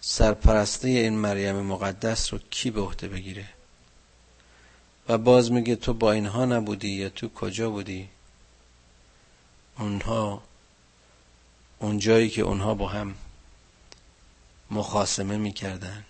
سرپرستی 0.00 0.98
این 0.98 1.14
مریم 1.18 1.56
مقدس 1.56 2.32
رو 2.32 2.38
کی 2.50 2.70
به 2.70 2.80
عهده 2.80 3.08
بگیره؟ 3.08 3.48
و 5.08 5.18
باز 5.18 5.52
میگه 5.52 5.76
تو 5.76 5.94
با 5.94 6.12
اینها 6.12 6.44
نبودی 6.44 6.88
یا 6.88 7.08
تو 7.08 7.28
کجا 7.28 7.70
بودی؟ 7.70 8.08
اونها 9.78 10.42
اون 11.78 11.98
جایی 11.98 12.30
که 12.30 12.42
اونها 12.42 12.74
با 12.74 12.88
هم 12.88 13.14
مخاسمه 14.70 15.36
می‌کردن. 15.36 16.04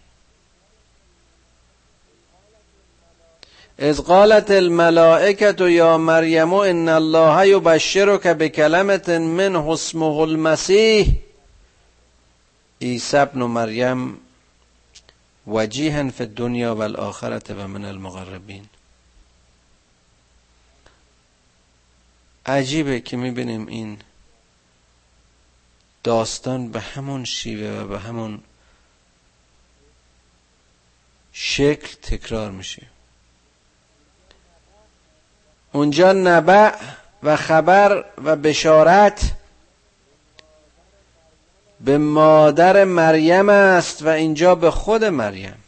از 3.79 4.01
قالت 4.01 4.51
الملائکت 4.51 5.61
یا 5.61 5.99
مریم 5.99 6.53
ان 6.53 6.89
الله 6.89 7.49
یبشرک 7.49 8.27
بکلمت 8.27 9.09
من 9.09 9.57
اسمه 9.57 10.17
المسیح. 10.17 11.17
عیسی 12.83 13.17
ابن 13.17 13.43
مریم 13.43 14.21
وجیها 15.47 16.11
فی 16.11 16.25
الدنیا 16.25 16.75
و 16.75 16.83
الاخرت 16.83 17.51
و 17.51 17.69
من 17.69 17.85
المقربین. 17.85 18.65
عجیبه 22.47 23.01
که 23.01 23.17
می‌بینیم 23.17 23.67
این 23.67 23.99
داستان 26.05 26.69
به 26.69 26.81
همون 26.81 27.25
شیوه 27.25 27.81
و 27.81 27.89
به 27.89 28.01
همون 28.01 28.43
شکل 31.33 31.95
تکرار 32.03 32.51
میشه. 32.51 32.94
اونجا 35.75 36.13
نبع 36.13 36.77
و 37.23 37.37
خبر 37.37 38.05
و 38.25 38.37
بشارت 38.37 39.33
به 41.81 41.99
مادر 41.99 42.85
مریم 42.85 43.49
است 43.49 44.03
و 44.03 44.09
اینجا 44.09 44.55
به 44.55 44.71
خود 44.71 45.05
مریم. 45.05 45.63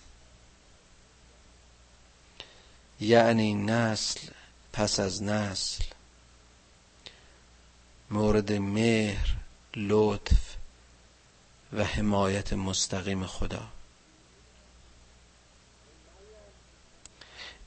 یعنی 3.01 3.55
نسل 3.55 4.21
پس 4.73 5.01
از 5.01 5.23
نسل. 5.23 5.85
مورد 8.11 8.53
مهر 8.53 9.35
لطف 9.77 10.57
و 11.73 11.85
حمایت 11.85 12.53
مستقیم 12.53 13.27
خدا. 13.27 13.63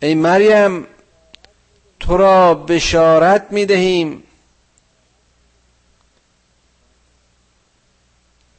ای 0.01 0.15
مریم 0.15 0.87
تو 1.99 2.17
را 2.17 2.55
بشارت 2.55 3.51
می 3.51 3.65
دهیم 3.65 4.23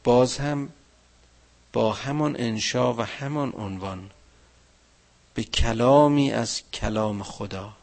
باز 0.03 0.37
هم 0.37 0.69
با 1.73 1.93
همان 1.93 2.35
انشا 2.39 2.93
و 2.93 3.01
همان 3.01 3.53
عنوان 3.57 4.11
به 5.33 5.43
کلامی 5.43 6.31
از 6.31 6.61
کلام 6.73 7.23
خدا. 7.23 7.73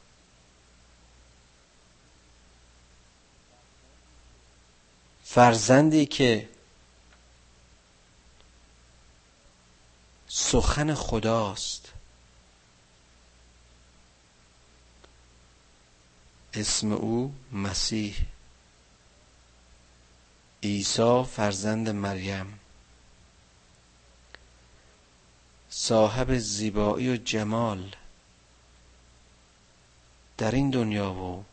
فرزندی 5.24 6.06
که 6.06 6.48
سخن 10.28 10.94
خداست. 10.94 11.77
اسم 16.58 16.92
او 16.92 17.34
مسیح. 17.52 18.16
عیسی 20.62 21.24
فرزند 21.24 21.88
مریم. 21.88 22.60
صاحب 25.70 26.38
زیبایی 26.38 27.12
و 27.12 27.16
جمال 27.16 27.96
در 30.38 30.50
این 30.54 30.70
دنیا 30.70 31.12
و 31.12 31.44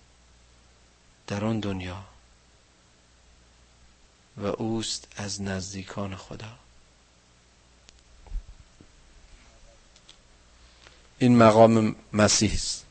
در 1.27 1.45
آن 1.45 1.59
دنیا 1.59 2.03
و 4.37 4.45
اوست 4.45 5.07
از 5.17 5.41
نزدیکان 5.41 6.15
خدا. 6.15 6.57
این 11.19 11.37
مقام 11.37 11.95
مسیح 12.13 12.53
است 12.53 12.85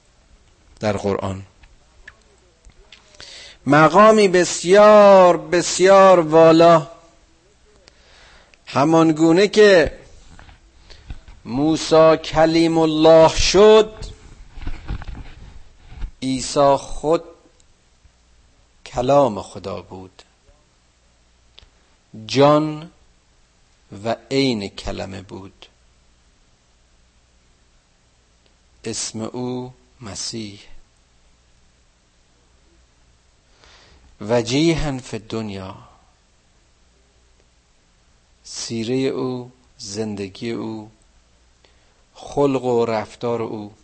در 0.80 0.96
قرآن. 0.96 1.46
مقامی 3.66 4.28
بسیار 4.28 5.36
بسیار 5.36 6.20
والا. 6.20 6.86
همان 8.66 9.12
گونه 9.12 9.48
که 9.48 9.98
موسی 11.44 12.16
کلیم 12.16 12.78
الله 12.78 13.28
شد 13.28 13.94
عیسی 16.22 16.76
خود 16.76 17.24
کلام 18.86 19.42
خدا 19.42 19.82
بود. 19.82 20.22
جان 22.26 22.90
و 24.04 24.16
عین 24.30 24.68
کلمه 24.68 25.22
بود. 25.22 25.66
اسم 28.84 29.20
او 29.20 29.72
مسیح. 30.00 30.60
وجیها 34.20 34.98
فی 34.98 35.18
دنیا 35.18 35.76
سیره 38.44 38.94
او 38.94 39.52
زندگی 39.78 40.50
او 40.50 40.90
خلق 42.14 42.64
و 42.64 42.84
رفتار 42.84 43.42
او. 43.42 43.74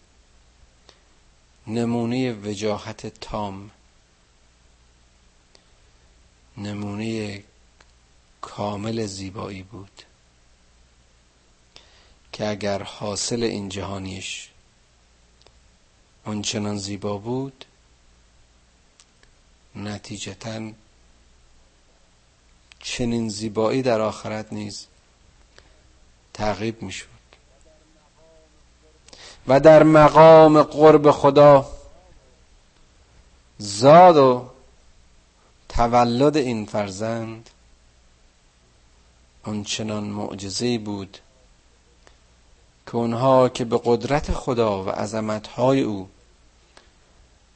نمونه 1.66 2.32
وجاهت 2.32 3.06
تام. 3.06 3.70
نمونه 6.56 7.42
کامل 8.40 9.06
زیبایی 9.06 9.62
بود. 9.62 10.02
که 12.32 12.48
اگر 12.48 12.82
حاصل 12.82 13.42
این 13.42 13.68
جهانیش 13.68 14.48
آنچنان 16.24 16.78
زیبا 16.78 17.18
بود 17.18 17.64
نتیجتا 19.76 20.70
چنین 22.80 23.28
زیبایی 23.28 23.82
در 23.82 24.00
آخرت 24.00 24.52
نیز 24.52 24.86
تعقیب 26.34 26.82
می 26.82 26.92
شود 26.92 27.10
و 29.48 29.60
در 29.60 29.82
مقام 29.82 30.62
قرب 30.62 31.10
خدا 31.10 31.70
زاد 33.58 34.16
و 34.16 34.50
تولد 35.68 36.36
این 36.36 36.66
فرزند 36.66 37.50
آنچنان 39.42 40.04
معجزه 40.04 40.78
بود 40.78 41.18
که 42.86 42.96
اونها 42.96 43.48
که 43.48 43.64
به 43.64 43.80
قدرت 43.84 44.32
خدا 44.32 44.84
و 44.84 44.88
عظمتهای 44.90 45.80
او 45.80 46.08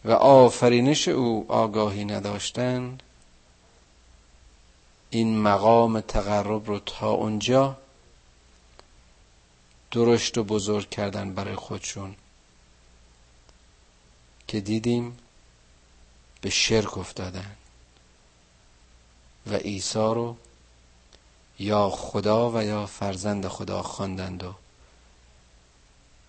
و 0.04 0.10
آفرینش 0.12 1.08
او 1.08 1.46
آگاهی 1.48 2.04
نداشتند. 2.04 3.02
این 5.10 5.42
مقام 5.42 6.00
تقرب 6.00 6.66
رو 6.66 6.78
تا 6.78 7.10
اونجا 7.10 7.76
درشت 9.90 10.38
و 10.38 10.44
بزرگ 10.44 10.90
کردن 10.90 11.34
برای 11.34 11.56
خودشون 11.56 12.16
که 14.48 14.60
دیدیم 14.60 15.18
به 16.40 16.50
شرک 16.50 16.98
افتادن 16.98 17.56
و 19.46 19.54
عیسی 19.54 19.98
رو 19.98 20.36
یا 21.58 21.90
خدا 21.90 22.50
و 22.50 22.62
یا 22.64 22.86
فرزند 22.86 23.48
خدا 23.48 23.82
خواندند 23.82 24.42
و 24.44 24.54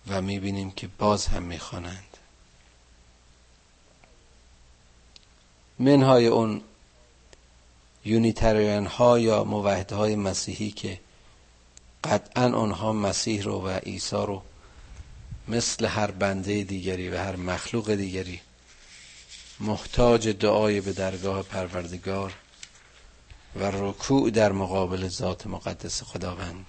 و 0.08 0.22
می‌بینیم 0.22 0.70
که 0.70 0.88
باز 0.98 1.26
هم 1.26 1.42
می‌خوانند. 1.42 2.15
منهای 5.78 6.26
اون 6.26 6.60
یونیتریان 8.04 8.86
ها 8.86 9.18
یا 9.18 9.44
موحد 9.44 9.92
های 9.92 10.16
مسیحی 10.16 10.70
که 10.70 11.00
قطعا 12.04 12.52
آنها 12.52 12.92
مسیح 12.92 13.42
رو 13.42 13.62
و 13.62 13.68
عیسی 13.68 14.16
رو 14.16 14.42
مثل 15.48 15.86
هر 15.86 16.10
بنده 16.10 16.62
دیگری 16.62 17.08
و 17.08 17.18
هر 17.18 17.36
مخلوق 17.36 17.94
دیگری 17.94 18.40
محتاج 19.60 20.28
دعای 20.28 20.80
به 20.80 20.92
درگاه 20.92 21.42
پروردگار 21.42 22.34
و 23.56 23.64
رکوع 23.64 24.30
در 24.30 24.52
مقابل 24.52 25.08
ذات 25.08 25.46
مقدس 25.46 26.02
خداوند 26.02 26.66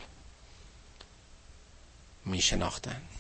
می 2.26 2.42
شناختند 2.42 3.17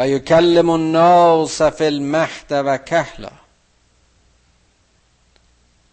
و 0.00 0.08
یکلم 0.08 0.70
الناس 0.70 1.62
فی 1.62 1.84
المهد 1.84 2.46
و 2.50 2.78
کهلا 2.78 3.32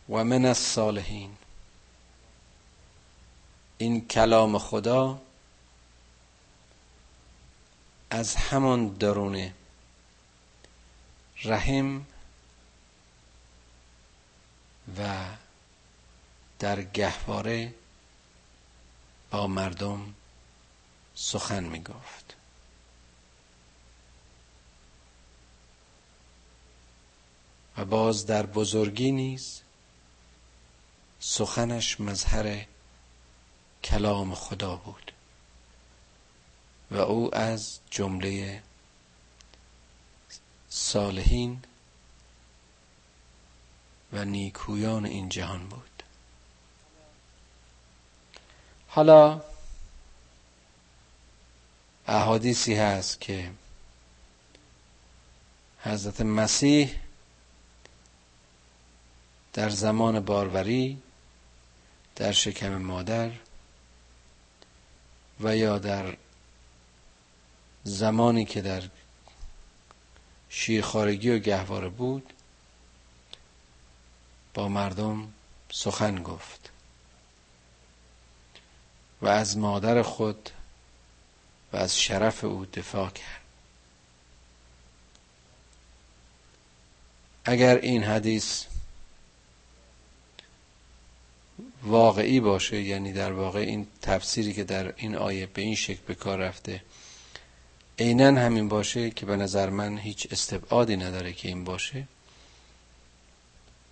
و 0.10 0.24
من 0.24 0.46
الصالحین. 0.46 1.38
این 3.78 4.08
کلام 4.08 4.58
خدا 4.58 5.22
از 8.10 8.36
همان 8.36 8.88
درون 8.88 9.54
رحم 11.44 12.06
و 14.98 15.26
در 16.60 16.82
گهواره 16.82 17.74
با 19.32 19.48
مردم 19.48 20.14
سخن 21.16 21.64
می 21.64 21.84
گفت 21.84 22.17
و 27.78 27.86
باز 27.86 28.26
در 28.26 28.46
بزرگی 28.46 29.12
نیز 29.12 29.62
سخنش 31.20 32.00
مظهر 32.00 32.66
کلام 33.84 34.36
خدا 34.36 34.76
بود 34.76 35.12
و 36.92 36.98
او 36.98 37.36
از 37.36 37.80
جمله 37.90 38.64
صالحین 40.70 41.64
و 44.14 44.26
نیکویان 44.26 45.06
این 45.06 45.30
جهان 45.30 45.68
بود. 45.68 46.04
حالا 48.88 49.42
احادیثی 52.08 52.76
هست 52.76 53.22
که 53.22 53.52
حضرت 55.80 56.22
مسیح 56.22 56.96
در 59.58 59.70
زمان 59.70 60.20
باروری 60.20 61.02
در 62.16 62.32
شکم 62.32 62.76
مادر 62.76 63.32
و 65.40 65.56
یا 65.56 65.78
در 65.78 66.18
زمانی 67.84 68.46
که 68.46 68.62
در 68.62 68.84
شیرخارگی 70.50 71.30
و 71.30 71.40
گهواره 71.40 71.90
بود 71.90 72.34
با 74.54 74.68
مردم 74.68 75.34
سخن 75.72 76.24
گفت. 76.24 76.70
و 79.22 79.28
از 79.28 79.58
مادر 79.58 80.02
خود 80.02 80.50
و 81.74 81.78
از 81.78 82.00
شرف 82.00 82.44
او 82.44 82.66
دفاع 82.66 83.10
کرد. 83.10 83.42
اگر 87.46 87.76
این 87.78 88.04
حدیث 88.04 88.66
واقعی 91.88 92.40
باشه 92.40 92.82
یعنی 92.82 93.14
در 93.14 93.32
واقع 93.32 93.60
این 93.60 93.88
تفسیری 94.02 94.54
که 94.54 94.64
در 94.64 94.94
این 94.98 95.16
آیه 95.16 95.46
به 95.46 95.62
این 95.62 95.76
شکل 95.76 96.02
به 96.08 96.16
کار 96.16 96.40
رفته 96.40 96.82
عینا 98.00 98.42
همین 98.42 98.68
باشه 98.68 99.10
که 99.10 99.26
به 99.26 99.36
نظر 99.36 99.70
من 99.70 99.98
هیچ 99.98 100.28
استبعادی 100.32 100.98
نداره 100.98 101.34
که 101.34 101.48
این 101.48 101.64
باشه. 101.64 102.08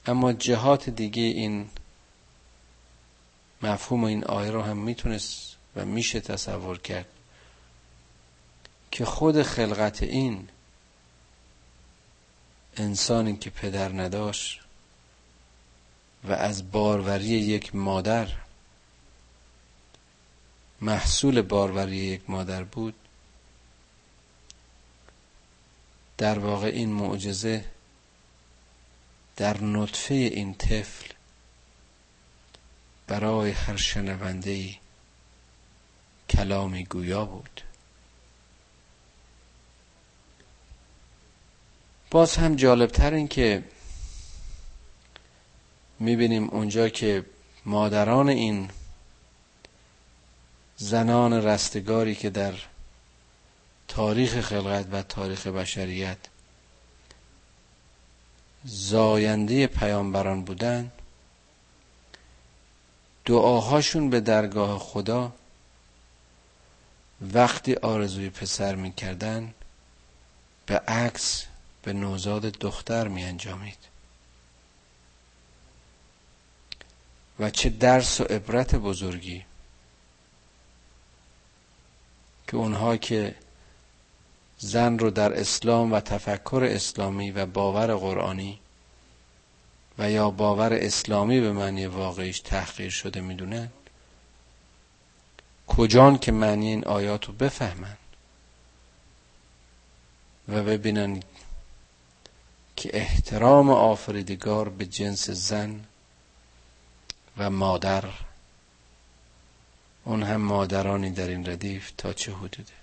اما 0.05 0.33
جهات 0.33 0.89
دیگه 0.89 1.21
این 1.21 1.69
مفهوم 3.61 4.03
این 4.03 4.23
آیه 4.23 4.51
رو 4.51 4.61
هم 4.61 4.77
می‌تونست 4.77 5.55
و 5.75 5.85
میشه 5.85 6.19
تصور 6.19 6.79
کرد 6.79 7.07
که 8.91 9.05
خود 9.05 9.41
خلقت 9.41 10.03
این 10.03 10.47
انسانی 12.77 13.37
که 13.37 13.49
پدر 13.49 13.89
نداشت 13.89 14.64
و 16.27 16.31
از 16.31 16.71
باروری 16.71 17.25
یک 17.25 17.75
مادر. 17.75 18.27
محصول 20.81 21.41
باروری 21.41 21.95
یک 21.95 22.29
مادر 22.29 22.63
بود. 22.63 22.93
در 26.17 26.39
واقع 26.39 26.67
این 26.67 26.89
معجزه 26.93 27.65
در 29.35 29.63
نطفه 29.63 30.13
این 30.13 30.53
طفل 30.53 31.13
برای 33.07 33.51
هر 33.51 33.77
شنونده 33.77 34.75
کلامی 36.29 36.83
گویا 36.85 37.25
بود. 37.25 37.61
باز 42.11 42.35
هم 42.35 42.55
جالبتر 42.55 43.13
این 43.13 43.27
که 43.27 43.63
می‌بینیم 45.99 46.49
اونجا 46.49 46.89
که 46.89 47.25
مادران 47.65 48.29
این 48.29 48.69
زنان 50.77 51.33
رستگاری 51.33 52.15
که 52.15 52.29
در 52.29 52.53
تاریخ 53.87 54.41
خلقت 54.41 54.85
و 54.91 55.01
تاریخ 55.01 55.47
بشریت 55.47 56.17
زاینده 58.63 59.67
پیامبران 59.67 60.43
بودن 60.43 60.91
دعاهاشون 63.25 64.09
به 64.09 64.19
درگاه 64.19 64.79
خدا 64.79 65.33
وقتی 67.21 67.75
آرزوی 67.75 68.29
پسر 68.29 68.75
می‌کردن 68.75 69.53
به 70.65 70.79
عکس 70.79 71.45
به 71.83 71.93
نوزاد 71.93 72.41
دختر 72.41 73.07
می 73.07 73.23
انجامید 73.23 73.94
و 77.39 77.49
چه 77.49 77.69
درس 77.69 78.21
و 78.21 78.23
عبرت 78.23 78.75
بزرگی 78.75 79.45
که 82.47 82.57
اونها 82.57 82.97
که 82.97 83.35
زن 84.57 84.99
رو 84.99 85.09
در 85.09 85.39
اسلام 85.39 85.93
و 85.93 85.99
تفکر 85.99 86.67
اسلامی 86.69 87.31
و 87.31 87.45
باور 87.45 87.95
قرآنی 87.95 88.59
و 89.97 90.11
یا 90.11 90.29
باور 90.29 90.73
اسلامی 90.73 91.41
به 91.41 91.51
معنی 91.51 91.85
واقعیش 91.85 92.39
تحقیر 92.39 92.89
شده 92.89 93.21
می‌دونن 93.21 93.69
کجان 95.67 96.17
که 96.17 96.31
معنی 96.31 96.67
این 96.67 96.85
آیات 96.85 97.25
رو 97.25 97.33
بفهمن 97.33 97.97
و 100.47 100.63
ببینن 100.63 101.23
که 102.75 102.89
احترام 102.93 103.69
آفریدگار 103.69 104.69
به 104.69 104.85
جنس 104.85 105.29
زن 105.29 105.85
و 107.37 107.49
مادر. 107.49 108.03
اون 110.03 110.23
هم 110.23 110.41
مادرانی 110.41 111.11
در 111.11 111.27
این 111.27 111.45
ردیف 111.45 111.91
تا 111.97 112.13
چه 112.13 112.33
حدوده. 112.33 112.73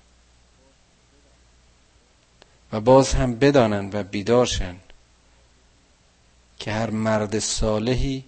و 2.73 2.81
باز 2.81 3.13
هم 3.15 3.35
بدانند 3.39 3.95
و 3.95 4.03
بیدارشن 4.03 4.77
که 6.59 6.73
هر 6.73 6.91
مرد 6.91 7.39
صالحی 7.39 8.25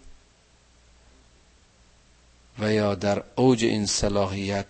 و 2.59 2.73
یا 2.73 2.95
در 2.95 3.23
اوج 3.37 3.65
این 3.65 3.87
صلاحیت 3.87 4.67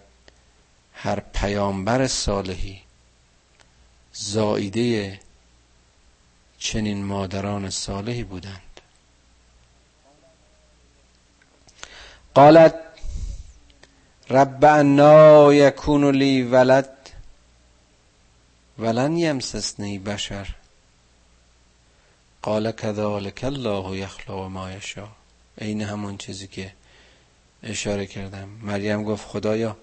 هر 0.94 1.20
پیامبر 1.20 2.06
صالحی 2.06 2.80
زائیده 4.12 5.20
چنین 6.58 7.04
مادران 7.04 7.70
صالحی 7.70 8.24
بودند. 8.24 8.73
قالت 12.34 12.74
رب 14.30 14.64
انا 14.64 15.54
یکون 15.54 16.10
لی 16.16 16.42
ولد 16.42 17.10
ولن 18.78 19.16
یمسسنی 19.16 19.98
بشر 19.98 20.54
قال 22.42 22.72
کذالک 22.72 23.44
الله 23.44 23.96
یخلق 23.96 24.30
ما 24.30 24.72
یشاء. 24.72 25.08
عین 25.60 25.82
همون 25.82 26.16
چیزی 26.16 26.46
که 26.46 26.72
اشاره 27.62 28.06
کردم. 28.06 28.48
مریم 28.48 29.04
گفت 29.04 29.26
خدایا 29.26 29.76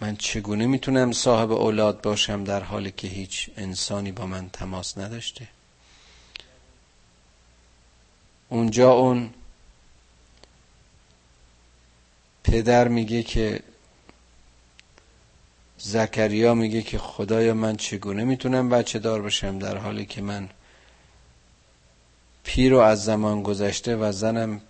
من 0.00 0.16
چگونه 0.16 0.66
می‌تونم 0.66 1.12
صاحب 1.12 1.52
اولاد 1.52 2.00
باشم 2.00 2.44
در 2.44 2.62
حالی 2.62 2.90
که 2.90 3.08
هیچ 3.08 3.50
انسانی 3.56 4.12
با 4.12 4.26
من 4.26 4.50
تماس 4.50 4.98
نداشته؟ 4.98 5.48
اونجا 8.48 8.92
اون 8.92 9.34
پدر 12.44 12.88
میگه 12.88 13.22
که 13.22 13.62
زکریا 15.78 16.54
میگه 16.54 16.82
که 16.82 16.98
خدایا 16.98 17.54
من 17.54 17.76
چگونه 17.76 18.24
می‌تونم 18.24 18.68
بچه 18.68 18.98
دار 18.98 19.22
بشم 19.22 19.58
در 19.58 19.76
حالی 19.76 20.06
که 20.06 20.22
من 20.22 20.48
پیر 22.44 22.74
و 22.74 22.78
از 22.78 23.04
زمان 23.04 23.42
گذشته 23.42 23.96
و 23.96 24.12
زنم 24.12 24.60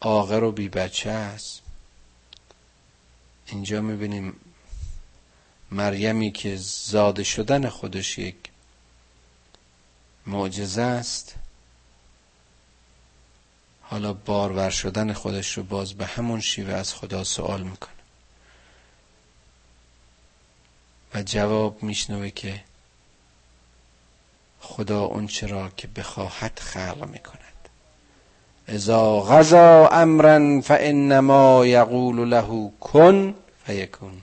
آغر 0.00 0.44
و 0.44 0.52
بی 0.52 0.68
بچه 0.68 1.10
است. 1.10 1.62
اینجا 3.46 3.80
می‌بینیم 3.80 4.36
مریمی 5.70 6.32
که 6.32 6.56
زاده 6.56 7.24
شدن 7.24 7.68
خودش 7.68 8.18
یک 8.18 8.36
معجزه 10.26 10.82
است. 10.82 11.34
حالا 13.90 14.12
بارور 14.12 14.70
شدن 14.70 15.12
خودش 15.12 15.58
رو 15.58 15.62
باز 15.62 15.94
به 15.94 16.06
همون 16.06 16.40
شیوه 16.40 16.72
از 16.74 16.94
خدا 16.94 17.24
سوال 17.24 17.62
می‌کنه. 17.62 17.90
و 21.14 21.22
جواب 21.22 21.82
میشنوه 21.82 22.30
که 22.30 22.60
خدا 24.60 25.04
اون 25.04 25.26
چرا 25.26 25.68
که 25.76 25.88
بخواهد 25.88 26.58
خلق 26.58 27.08
می‌کند. 27.08 27.68
اذا 28.68 29.20
غذا 29.20 29.88
امرا 29.88 30.60
فانما 30.60 31.66
یقول 31.66 32.28
له 32.28 32.70
کن 32.80 33.34
فیکون. 33.66 34.22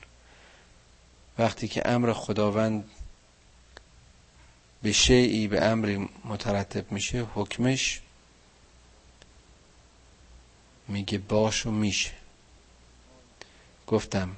وقتی 1.39 1.67
که 1.67 1.89
امر 1.89 2.13
خداوند 2.13 2.89
به 4.83 4.91
شیعی 4.91 5.47
به 5.47 5.65
امری 5.65 6.09
مترتب 6.25 6.91
میشه 6.91 7.25
حکمش 7.35 8.01
میگه 10.87 11.17
باش 11.17 11.65
و 11.65 11.71
میشه. 11.71 12.11
گفتم 13.87 14.35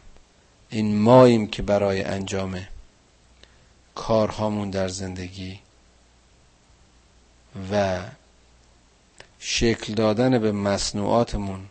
این 0.70 1.00
ماییم 1.00 1.48
که 1.48 1.62
برای 1.62 2.04
انجام 2.04 2.68
کارهامون 3.96 4.70
در 4.70 4.88
زندگی 4.88 5.60
و 7.72 8.02
شکل 9.40 9.94
دادن 9.94 10.40
به 10.40 10.52
مصنوعاتمون 10.52 11.70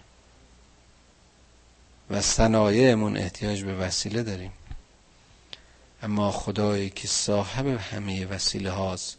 و 2.11 2.23
صنایعمون 2.23 3.17
احتیاج 3.17 3.65
به 3.65 3.75
وسیله 3.75 4.23
داریم. 4.23 4.53
اما 6.03 6.31
خدایی 6.31 6.91
که 6.91 7.09
صاحب 7.09 7.67
همه 7.67 8.27
وسیله 8.27 8.71
هاست 8.71 9.18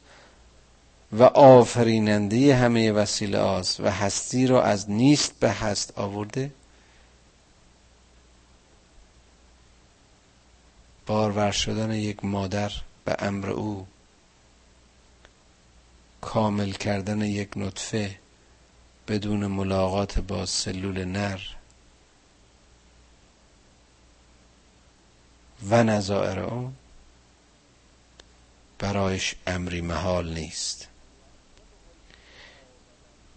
و 1.12 1.24
آفریننده 1.24 2.56
همه 2.56 2.92
وسیله 2.92 3.40
هاست 3.40 3.80
و 3.80 3.88
هستی 3.88 4.48
را 4.48 4.64
از 4.64 4.92
نیست 4.92 5.40
به 5.40 5.52
هست 5.52 5.98
آورده. 5.98 6.52
بارور 11.06 11.52
شدن 11.52 11.92
یک 11.92 12.26
مادر 12.26 12.72
به 13.06 13.16
امر 13.20 13.50
او. 13.50 13.88
کامل 16.22 16.72
کردن 16.72 17.22
یک 17.22 17.50
نطفه 17.56 18.20
بدون 19.08 19.48
ملاقات 19.48 20.20
با 20.20 20.46
سلول 20.46 21.06
نر. 21.06 21.42
و 25.70 25.84
نظائر 25.84 26.40
اون 26.40 26.74
برایش 28.80 29.36
امری 29.48 29.82
محال 29.82 30.34
نیست. 30.34 30.88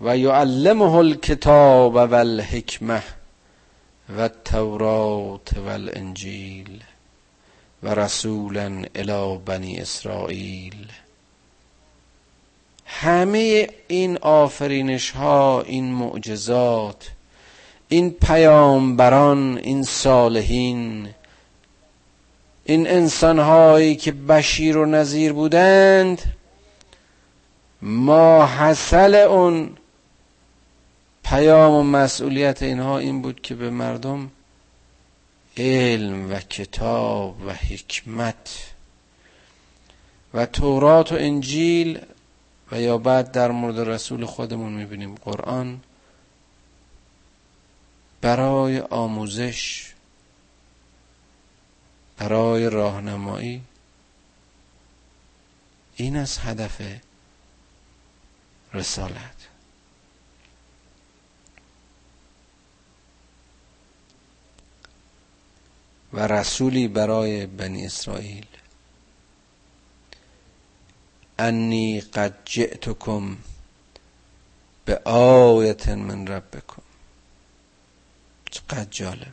و 0.02 0.16
یعلمه 0.16 0.94
الکتاب 0.94 1.94
و 1.94 2.14
الحکمه 2.14 3.02
و 4.08 4.20
التورات 4.20 5.50
و 5.56 5.68
الانجیل 5.68 6.82
و 7.82 7.94
رسولا 7.94 8.84
الى 8.94 9.38
بنی 9.46 9.78
اسرائیل. 9.78 10.86
همه 12.86 13.68
این 13.88 14.18
آفرینش 14.18 15.10
ها 15.10 15.62
این 15.62 15.92
معجزات 15.92 17.10
این 17.88 18.10
پیامبران 18.10 19.58
این 19.58 19.82
صالحین 19.82 21.08
این 22.64 22.88
انسان 22.88 23.38
هایی 23.38 23.96
که 23.96 24.12
بشیر 24.12 24.76
و 24.76 24.86
نظیر 24.86 25.32
بودند 25.32 26.22
ما 27.82 28.46
حسل 28.46 29.14
اون 29.14 29.70
پیام 31.24 31.72
و 31.72 31.82
مسئولیت 31.82 32.62
اینها 32.62 32.98
این 32.98 33.22
بود 33.22 33.42
که 33.42 33.54
به 33.54 33.70
مردم 33.70 34.30
علم 35.56 36.30
و 36.32 36.40
کتاب 36.40 37.46
و 37.46 37.52
حکمت 37.54 38.72
و 40.34 40.46
تورات 40.46 41.12
و 41.12 41.14
انجیل 41.14 42.00
و 42.72 42.80
یا 42.80 42.98
بعد 42.98 43.32
در 43.32 43.50
مورد 43.50 43.78
رسول 43.78 44.24
خودمون 44.24 44.72
می‌بینیم 44.72 45.14
قرآن 45.14 45.80
برای 48.20 48.80
آموزش 48.80 49.92
برای 52.18 52.70
راهنمایی. 52.70 53.62
این 55.96 56.16
از 56.16 56.38
هدف 56.38 56.82
رسالت. 58.74 59.41
و 66.12 66.26
رسولی 66.26 66.88
برای 66.88 67.46
بنی 67.46 67.86
اسرائیل. 67.86 68.46
انی 71.38 72.00
قد 72.00 72.34
جئتکم 72.44 73.36
به 74.84 74.98
آیت 75.04 75.88
من 75.88 76.26
ربکم. 76.26 76.82
چقدر 78.50 78.86
جالب. 78.90 79.32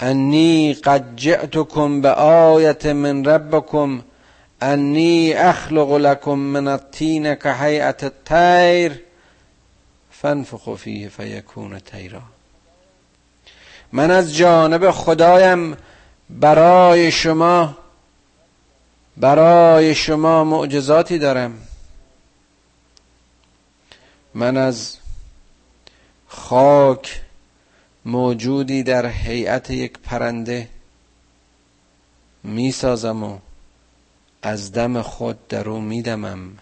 انی 0.00 0.74
قد 0.74 1.16
جئتکم 1.16 2.00
به 2.00 2.10
آیت 2.12 2.86
من 2.86 3.24
ربکم. 3.24 4.02
انی 4.60 5.32
اخلق 5.32 5.92
لکم 5.92 6.34
من 6.34 6.68
الطین 6.68 7.34
که 7.34 7.52
حیعت 7.52 8.04
الطیر. 8.04 9.02
فانفخوا 10.10 10.76
فیه 10.76 11.08
فیکون 11.08 11.78
طیرا. 11.78 12.31
من 13.92 14.10
از 14.10 14.36
جانب 14.36 14.90
خدایم 14.90 15.76
برای 16.30 17.12
شما 17.12 17.76
برای 19.16 19.94
شما 19.94 20.44
معجزاتی 20.44 21.18
دارم. 21.18 21.58
من 24.34 24.56
از 24.56 24.96
خاک 26.28 27.22
موجودی 28.04 28.82
در 28.82 29.06
هیئت 29.06 29.70
یک 29.70 29.98
پرنده 29.98 30.68
می‌سازم 32.44 33.22
و 33.22 33.38
از 34.42 34.72
دم 34.72 35.02
خود 35.02 35.48
در 35.48 35.68
او 35.68 35.80
میدمم 35.80 36.58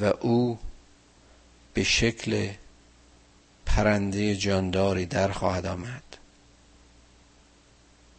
و 0.00 0.04
او 0.20 0.58
به 1.74 1.84
شکل 1.84 2.48
پرنده 3.74 4.36
جانداری 4.36 5.06
در 5.06 5.32
خواهد 5.32 5.66
آمد. 5.66 6.02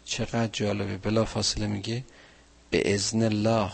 چقدر 0.05 0.47
جالبه. 0.47 0.97
بلا 0.97 1.25
فاصله 1.25 1.67
میگه 1.67 2.03
به 2.69 2.93
ازن 2.93 3.23
الله 3.23 3.71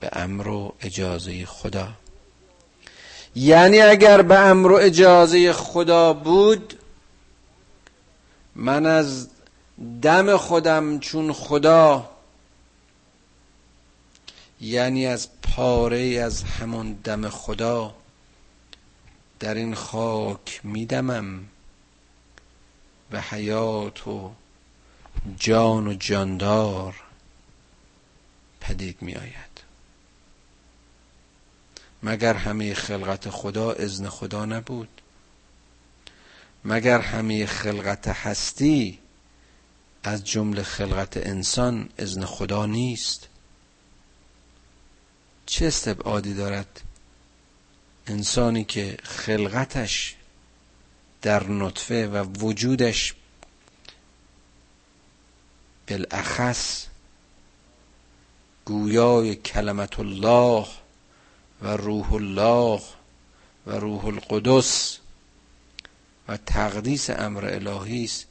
به 0.00 0.08
امر 0.12 0.48
و 0.48 0.74
اجازه 0.80 1.46
خدا. 1.46 1.88
یعنی 3.36 3.80
اگر 3.80 4.22
به 4.22 4.38
امر 4.38 4.72
و 4.72 4.74
اجازه 4.74 5.52
خدا 5.52 6.12
بود 6.12 6.74
من 8.54 8.86
از 8.86 9.28
دم 10.02 10.36
خودم 10.36 10.98
چون 10.98 11.32
خدا 11.32 12.10
یعنی 14.60 15.06
از 15.06 15.28
پاره 15.42 15.98
از 15.98 16.42
همون 16.42 16.92
دم 16.92 17.28
خدا 17.28 17.94
در 19.40 19.54
این 19.54 19.74
خاک 19.74 20.60
میدمم 20.64 21.44
و 23.12 23.20
حیات 23.20 24.08
و 24.08 24.32
جان 25.38 25.86
و 25.86 25.94
جاندار 25.94 27.02
پدید 28.60 29.02
می 29.02 29.14
آید 29.14 29.60
مگر 32.02 32.34
همه 32.34 32.74
خلقت 32.74 33.30
خدا 33.30 33.72
ازن 33.72 34.08
خدا 34.08 34.44
نبود؟ 34.44 34.88
مگر 36.64 37.00
همه 37.00 37.46
خلقت 37.46 38.08
هستی 38.08 38.98
از 40.02 40.24
جمله 40.24 40.62
خلقت 40.62 41.16
انسان 41.16 41.88
ازن 41.98 42.24
خدا 42.24 42.66
نیست؟ 42.66 43.28
چه 45.46 45.66
استبعادی 45.66 46.34
دارد 46.34 46.82
انسانی 48.06 48.64
که 48.64 48.96
خلقتش 49.02 50.16
در 51.22 51.48
نطفه 51.48 52.06
و 52.06 52.16
وجودش 52.16 53.14
بالاخص 55.88 56.86
گویای 58.64 59.34
کلمت 59.34 60.00
الله 60.00 60.66
و 61.62 61.76
روح 61.76 62.12
الله 62.12 62.80
و 63.66 63.72
روح 63.72 64.04
القدس 64.04 64.98
و 66.28 66.36
تقدیس 66.36 67.10
امر 67.10 67.44
الهی 67.44 68.04
است 68.04 68.26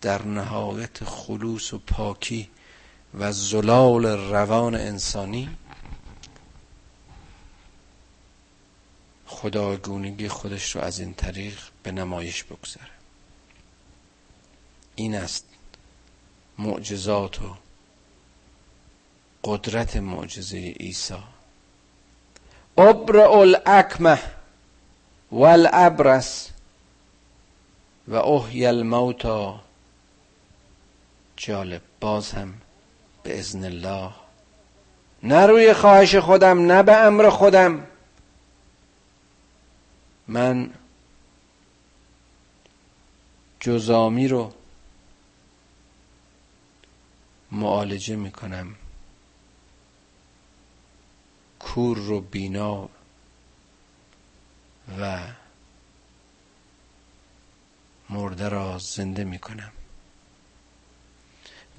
در 0.00 0.22
نهایت 0.22 1.04
خلوص 1.04 1.72
و 1.72 1.78
پاکی 1.78 2.48
و 3.18 3.32
زلال 3.32 4.06
روان 4.06 4.74
انسانی. 4.74 5.48
خداگونگی 9.28 10.28
خودش 10.28 10.76
رو 10.76 10.80
از 10.80 10.98
این 10.98 11.14
طریق 11.14 11.58
به 11.82 11.92
نمایش 11.92 12.44
بگذاره. 12.44 12.90
این 14.94 15.14
است 15.14 15.44
معجزات 16.58 17.42
و 17.42 17.56
قدرت 19.44 19.96
معجزه 19.96 20.58
عیسی. 20.58 21.14
ابرع 22.78 23.30
الاکمه 23.30 24.18
والابرس 25.32 26.50
و 28.08 28.16
احی 28.16 28.66
الموتا 28.66 29.60
جالب. 31.36 31.82
باز 32.00 32.32
هم 32.32 32.54
به 33.22 33.38
ازن 33.38 33.64
الله. 33.64 34.10
نه 35.22 35.46
روی 35.46 35.74
خواهش 35.74 36.16
خودم 36.16 36.72
نه 36.72 36.82
به 36.82 36.96
امر 36.96 37.30
خودم. 37.30 37.86
من 40.28 40.74
جزامی 43.60 44.28
رو 44.28 44.54
معالجه 47.52 48.16
می‌کنم. 48.16 48.74
کور 51.58 51.98
رو 51.98 52.20
بینا 52.20 52.88
و 55.00 55.26
مرده 58.10 58.48
را 58.48 58.78
زنده 58.78 59.24
می‌کنم. 59.24 59.72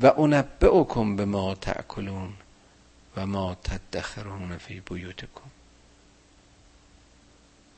و 0.01 0.21
انبئکم 0.21 1.15
به 1.15 1.25
ما 1.25 1.55
تأکلون 1.55 2.33
و 3.15 3.25
ما 3.25 3.55
تدخرون 3.55 4.57
فی 4.57 4.79
بیوتکم. 4.79 5.49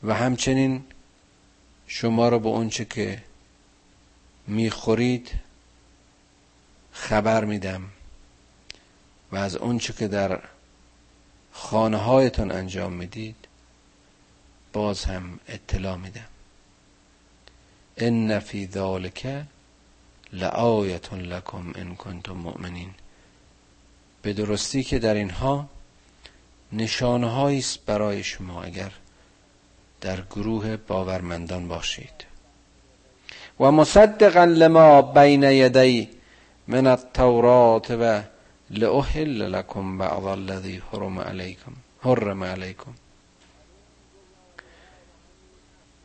و 0.03 0.13
همچنین 0.13 0.83
شما 1.87 2.29
را 2.29 2.39
به 2.39 2.49
اونچه 2.49 2.85
که 2.85 3.23
می‌خورید 4.47 5.31
خبر 6.91 7.45
میدم 7.45 7.83
و 9.31 9.35
از 9.35 9.55
اونچه 9.55 9.93
که 9.93 10.07
در 10.07 10.39
خانه 11.51 11.97
هایتان 11.97 12.51
انجام 12.51 12.93
می‌دید 12.93 13.35
باز 14.73 15.03
هم 15.03 15.39
اطلاع 15.47 15.97
میدم. 15.97 16.27
ان 17.97 18.39
فی 18.39 18.67
ذالک 18.67 19.45
لآیت 20.33 21.13
لکم 21.13 21.73
ان 21.75 21.95
کنتم 21.95 22.33
مؤمنین. 22.33 22.93
به 24.21 24.33
درستی 24.33 24.83
که 24.83 24.99
در 24.99 25.13
اینها 25.13 25.69
نشانه 26.71 27.39
است 27.39 27.85
برای 27.85 28.23
شما 28.23 28.63
اگر 28.63 28.91
در 30.01 30.21
گروه 30.21 30.77
باورمندان 30.77 31.67
باشید. 31.67 32.31
و 33.59 33.71
مصدقا 33.71 34.43
لما 34.43 35.01
بین 35.01 35.43
یدی 35.43 36.09
من 36.67 36.87
التورات 36.87 37.91
و 37.91 38.21
لأحل 38.69 39.51
لكم 39.51 39.97
بعض 39.97 40.25
الذي 40.25 40.81
حرم 40.91 41.19
عليكم 41.19 41.71
حرم 42.03 42.43
عليكم 42.43 42.91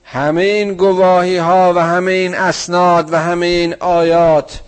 همه 0.04 0.42
این 0.42 0.74
گواهی 0.74 1.36
ها 1.36 1.72
و 1.76 1.78
همه 1.78 2.12
این 2.12 2.34
اسناد 2.34 3.12
و 3.12 3.16
همه 3.16 3.46
این 3.46 3.74
آیات 3.80 4.60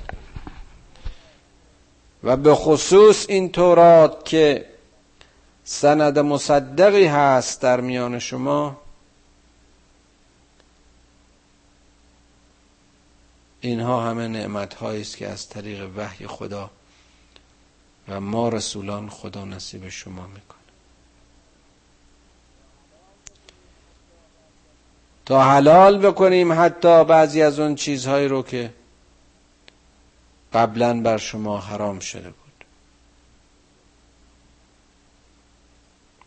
و 2.25 2.37
به 2.37 2.55
خصوص 2.55 3.27
این 3.29 3.53
تورات 3.53 4.25
که 4.25 4.65
سند 5.65 6.19
مصدقی 6.19 7.05
هست 7.07 7.63
در 7.63 7.81
میان 7.81 8.19
شما 8.19 8.77
اینها 13.61 14.11
همه 14.11 14.29
نعمت 14.29 14.83
است 14.83 15.17
که 15.17 15.29
از 15.29 15.49
طریق 15.49 15.91
وحی 15.97 16.27
خدا 16.27 16.71
و 18.09 18.21
ما 18.21 18.49
رسولان 18.49 19.09
خدا 19.09 19.45
نصیب 19.45 19.89
شما 19.89 20.27
می‌کنه. 20.27 20.59
تا 25.27 25.45
حلال 25.45 25.99
بکنیم 25.99 26.53
حتی 26.53 27.05
بعضی 27.05 27.43
از 27.43 27.59
اون 27.59 27.75
چیزهایی 27.75 28.29
رو 28.29 28.43
که 28.43 28.75
قبلا 30.53 31.01
بر 31.01 31.19
شما 31.19 31.59
حرام 31.59 32.01
شده 32.01 32.31
بود. 32.31 32.65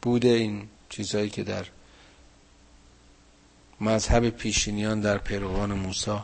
بوده 0.02 0.28
این 0.28 0.68
چیزهایی 0.90 1.30
که 1.30 1.44
در 1.44 1.66
مذهب 3.82 4.30
پیشینیان 4.30 5.02
در 5.02 5.18
پیروان 5.18 5.74
موسی 5.74 6.20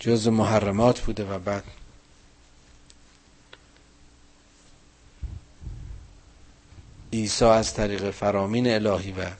جز 0.00 0.28
محرمات 0.28 1.00
بوده 1.00 1.24
و 1.24 1.38
بعد. 1.38 1.64
عیسی 7.12 7.44
از 7.44 7.74
طریق 7.74 8.10
فرامین 8.10 8.68
الهی 8.68 9.12
و 9.12 9.30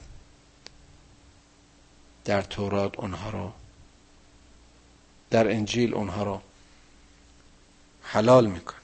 در 2.25 2.41
تورات 2.41 2.99
اونها 2.99 3.29
رو 3.29 3.51
در 5.29 5.51
انجیل 5.51 5.93
اونها 5.93 6.23
رو 6.23 6.41
حلال 8.01 8.45
می‌کنه. 8.45 8.75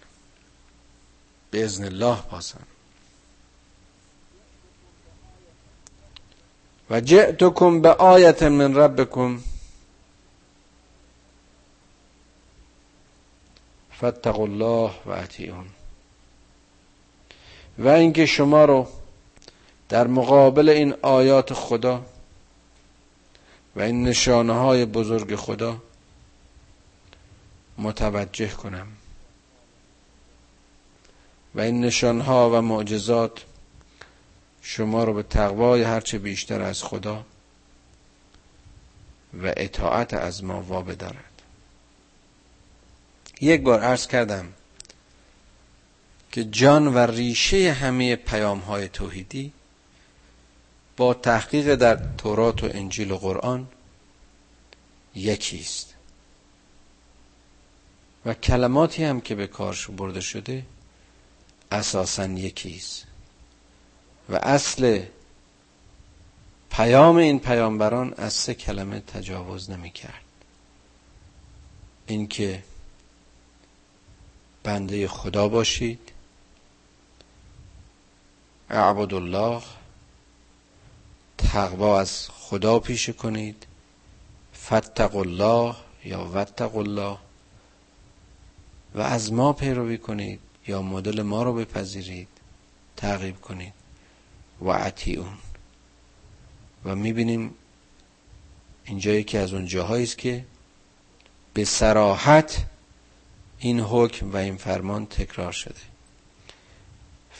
به 1.52 1.64
ازن 1.64 1.84
الله 1.84 2.18
بازم. 2.32 2.68
و 6.90 7.02
جئتکم 7.02 7.82
به 7.82 7.90
آیت 7.90 8.44
من 8.44 8.76
ربکم 8.76 9.40
فاتقوا 14.02 14.44
الله 14.44 14.92
و 15.06 15.10
اطیعون. 15.10 15.66
و 17.78 17.88
اینکه 17.88 18.26
شما 18.26 18.66
رو 18.66 18.88
در 19.90 20.08
مقابل 20.08 20.70
این 20.70 20.94
آیات 21.02 21.54
خدا 21.54 22.06
و 23.76 23.82
این 23.82 24.04
نشانه 24.04 24.54
های 24.54 24.86
بزرگ 24.86 25.36
خدا 25.36 25.78
متوجه 27.78 28.48
کنم 28.48 28.88
و 31.56 31.62
این 31.62 31.82
نشانها 31.82 32.50
و 32.50 32.62
معجزات 32.62 33.46
شما 34.62 35.04
رو 35.04 35.14
به 35.14 35.24
تقوای 35.24 35.84
هرچه 35.84 36.18
بیشتر 36.18 36.62
از 36.62 36.84
خدا 36.84 37.26
و 39.44 39.54
اطاعت 39.58 40.14
از 40.14 40.44
ما 40.44 40.62
وابه 40.62 40.96
دارد 40.96 41.31
یک 43.42 43.62
بار 43.62 43.80
عرض 43.80 44.08
کردم 44.08 44.54
که 46.32 46.44
جان 46.44 46.88
و 46.88 46.98
ریشه 46.98 47.72
همه 47.72 48.16
پیام 48.16 48.60
های 48.60 48.88
توحیدی 48.88 49.54
با 50.98 51.14
تحقیق 51.14 51.76
در 51.76 51.96
تورات 52.18 52.64
و 52.64 52.70
انجیل 52.72 53.12
و 53.12 53.18
قرآن 53.18 53.68
یکی 55.16 55.60
است. 55.60 55.94
و 58.26 58.34
کلماتی 58.34 59.04
هم 59.04 59.22
که 59.22 59.36
به 59.36 59.48
کارش 59.48 59.88
برده 59.88 60.22
شده 60.22 60.66
اساسا 61.72 62.26
یکی 62.26 62.76
است. 62.76 63.06
و 64.30 64.36
اصل 64.36 65.04
پیام 66.70 67.16
این 67.16 67.40
پیامبران 67.40 68.14
از 68.18 68.34
سه 68.34 68.54
کلمه 68.54 69.00
تجاوز 69.00 69.70
نمی 69.70 69.90
کرد 69.92 70.24
اینکه 72.08 72.64
بنده 74.64 75.08
خدا 75.08 75.48
باشید. 75.48 76.12
اعبد 78.70 79.14
الله 79.14 79.62
تقوا 81.38 82.00
از 82.00 82.30
خدا 82.30 82.80
پیشه 82.80 83.14
کنید. 83.14 83.66
فتق 84.56 85.16
الله 85.16 85.76
یا 86.06 86.30
وتق 86.34 86.76
الله. 86.78 87.18
و 88.96 89.02
از 89.02 89.34
ما 89.34 89.54
پیروی 89.54 89.98
کنید 89.98 90.40
یا 90.68 90.82
مدل 90.82 91.22
ما 91.22 91.44
رو 91.44 91.54
بپذیرید. 91.54 92.28
تعقیب 92.98 93.42
کنید. 93.42 93.74
و 94.62 94.70
اون 94.70 95.38
و 96.86 96.96
می‌بینیم 96.96 97.54
اینجا 98.86 99.12
یکی 99.12 99.38
از 99.38 99.54
اون 99.54 99.66
جاهایی 99.66 100.04
است 100.04 100.18
که 100.18 100.46
به 101.54 101.66
سراحت 101.66 102.66
این 103.64 103.80
حکم 103.80 104.32
و 104.32 104.36
این 104.36 104.58
فرمان 104.58 105.06
تکرار 105.06 105.52
شده. 105.52 105.82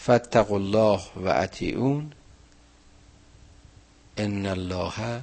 فتق 0.04 0.52
الله 0.52 1.02
و 1.16 1.48
اون 1.76 2.12
ان 4.18 4.46
الله 4.46 5.22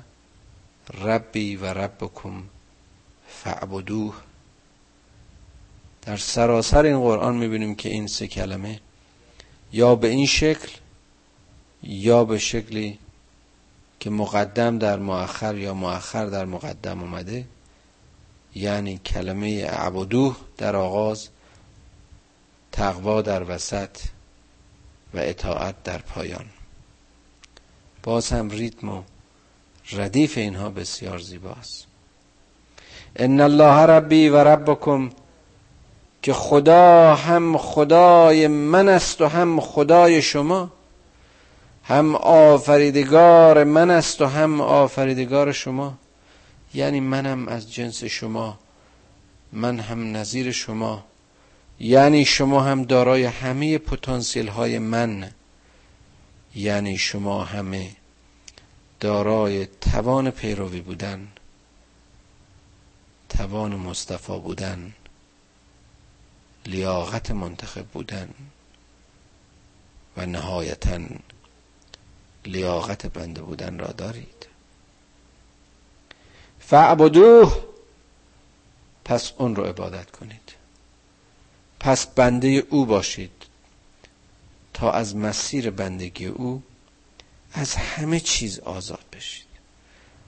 ربی 1.03 1.57
و 1.57 1.65
ربکم 1.65 2.43
فعبدوه 3.29 4.15
در 6.03 6.17
سراسر 6.17 6.85
این 6.85 7.01
قرآن 7.01 7.37
می‌بینیم 7.37 7.75
که 7.75 7.89
این 7.89 8.07
سه 8.07 8.27
کلمه 8.27 8.81
یا 9.73 9.95
به 9.95 10.09
این 10.09 10.27
شکل 10.27 10.69
یا 11.83 12.25
به 12.25 12.39
شکلی 12.39 12.99
که 14.01 14.11
مقدم 14.11 14.79
در 14.79 14.99
مؤخر 14.99 15.57
یا 15.57 15.75
مؤخر 15.75 16.27
در 16.27 16.45
مقدم 16.45 17.01
اومده 17.01 17.45
یعنی 18.59 18.99
کلمه 18.99 19.67
عبدوه 19.67 20.37
در 20.59 20.77
آغاز 20.77 21.29
تقوا 22.73 23.23
در 23.23 23.55
وسط 23.55 23.97
و 25.15 25.19
اطاعت 25.19 25.83
در 25.83 25.99
پایان. 25.99 26.45
باز 28.03 28.31
هم 28.33 28.51
ریتم 28.51 28.89
و 28.89 29.03
ردیف 29.93 30.39
اینها 30.39 30.71
بسیار 30.71 31.19
زیباست. 31.19 31.87
ان 33.17 33.41
الله 33.41 33.87
ربی 33.87 34.29
و 34.29 34.37
ربکم 34.37 35.11
که 36.23 36.33
خدا 36.33 37.15
هم 37.15 37.59
خدای 37.59 38.47
من 38.47 38.89
است 38.89 39.21
و 39.21 39.27
هم 39.27 39.61
خدای 39.61 40.23
شما 40.23 40.71
هم 41.85 42.15
آفریدگار 42.17 43.65
من 43.65 43.91
است 43.91 44.23
و 44.23 44.27
هم 44.27 44.61
آفریدگار 44.61 45.53
شما. 45.53 45.95
یعنی 46.75 47.01
منم 47.01 47.49
از 47.49 47.73
جنس 47.73 48.05
شما 48.05 48.59
من 49.53 49.81
هم 49.81 50.17
نظیر 50.17 50.53
شما 50.53 51.05
یعنی 51.81 52.25
شما 52.25 52.61
هم 52.61 52.85
دارای 52.85 53.25
همه 53.25 53.79
پتانسیل 53.79 54.49
های 54.49 54.79
من 54.79 55.31
یعنی 56.55 56.99
شما 56.99 57.45
همه 57.45 57.91
دارای 59.01 59.67
توان 59.67 60.31
پیروی 60.31 60.81
بودن 60.81 61.29
توان 63.29 63.75
مصطفی 63.75 64.39
بودن 64.39 64.93
لیاقت 66.67 67.31
منتخب 67.31 67.87
بودن 67.87 68.29
و 70.17 70.27
نهایتا 70.27 71.01
لیاقت 72.47 73.07
بنده 73.07 73.43
بودن 73.43 73.79
را 73.79 73.87
دارید. 73.93 74.48
فعبدوه 76.69 77.65
پس 79.05 79.33
اون 79.39 79.57
رو 79.57 79.65
عبادت 79.65 80.11
کنید. 80.11 80.53
پس 81.81 82.07
بنده 82.07 82.49
او 82.49 82.87
باشید. 82.87 83.31
تا 84.75 84.91
از 84.93 85.17
مسیر 85.17 85.71
بندگی 85.71 86.27
او 86.27 86.63
از 87.53 87.75
همه 87.75 88.21
چیز 88.21 88.59
آزاد 88.59 89.05
بشید. 89.13 89.47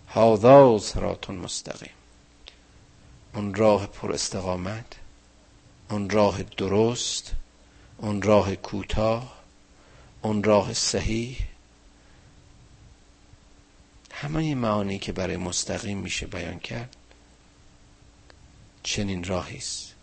هاذا 0.09 0.79
صراط 0.79 1.31
مستقیم. 1.31 1.93
اون 3.35 3.55
راه 3.55 3.87
پر 3.87 4.13
استقامت 4.13 4.97
اون 5.91 6.11
راه 6.11 6.43
درست 6.43 7.33
اون 7.99 8.23
راه 8.23 8.57
کوتاه 8.57 9.35
اون 10.23 10.43
راه 10.43 10.73
صحیح 10.73 11.50
همه 14.21 14.55
معانی 14.55 14.99
که 14.99 15.13
برای 15.13 15.37
مستقیم 15.37 15.99
میشه 15.99 16.27
بیان 16.27 16.59
کرد 16.59 16.97
چنین 18.83 19.25
راهی 19.25 19.57
است 19.57 19.95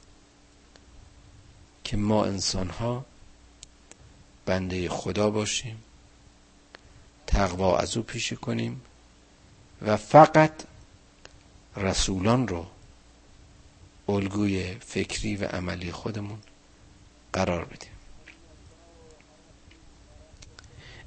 که 1.84 1.98
ما 1.98 2.26
انسان 2.26 2.70
ها 2.70 3.06
بنده 4.46 4.90
خدا 4.90 5.30
باشیم 5.30 5.84
تقوا 7.28 7.78
از 7.78 7.98
او 7.98 8.04
پیشه 8.04 8.36
کنیم 8.36 8.82
و 9.82 9.98
فقط 9.98 10.54
رسولان 11.76 12.48
رو 12.48 12.66
الگوی 14.10 14.74
فکری 14.74 15.36
و 15.36 15.46
عملی 15.46 15.92
خودمون 15.92 16.40
قرار 17.34 17.66
بدیم. 17.66 17.97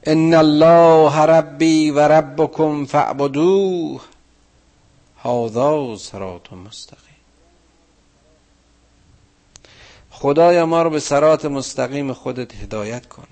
ان 0.07 0.35
الله 0.35 1.19
ربی 1.19 1.91
و 1.91 1.99
ربکم 2.01 2.85
فاعبدوه 2.85 4.01
هذا 5.25 5.97
صراط 5.97 6.53
مستقیم 6.53 7.11
خدایا 10.11 10.67
ما 10.67 10.83
رو 10.83 10.91
به 10.91 11.01
سرات 11.01 11.45
مستقیم 11.45 12.13
خودت 12.13 12.55
هدایت 12.55 13.07
کن 13.07 13.27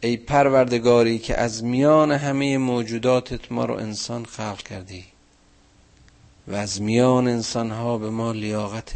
ای 0.00 0.16
پروردگاری 0.16 1.18
که 1.18 1.38
از 1.38 1.64
میان 1.64 2.12
همه 2.12 2.58
موجوداتت 2.58 3.52
ما 3.52 3.64
رو 3.64 3.74
انسان 3.74 4.24
خلق 4.24 4.62
کردی 4.62 5.04
و 6.48 6.54
از 6.54 6.82
میان 6.82 7.28
انسان 7.28 7.70
ها 7.70 7.98
به 7.98 8.10
ما 8.10 8.32
لیاقت 8.32 8.92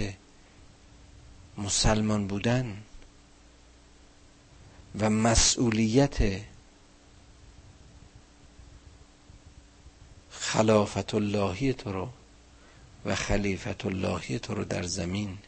مسلمان 1.59 2.27
بودن 2.27 2.77
و 5.01 5.11
مسئولیت 5.11 6.41
خلافت 10.31 11.15
اللهی 11.15 11.73
تو 11.73 11.93
رو 11.93 12.09
و 13.05 13.15
خلیفت 13.15 13.87
اللهی 13.87 14.39
تو 14.39 14.55
رو 14.55 14.65
در 14.65 14.83
زمین 14.83 15.39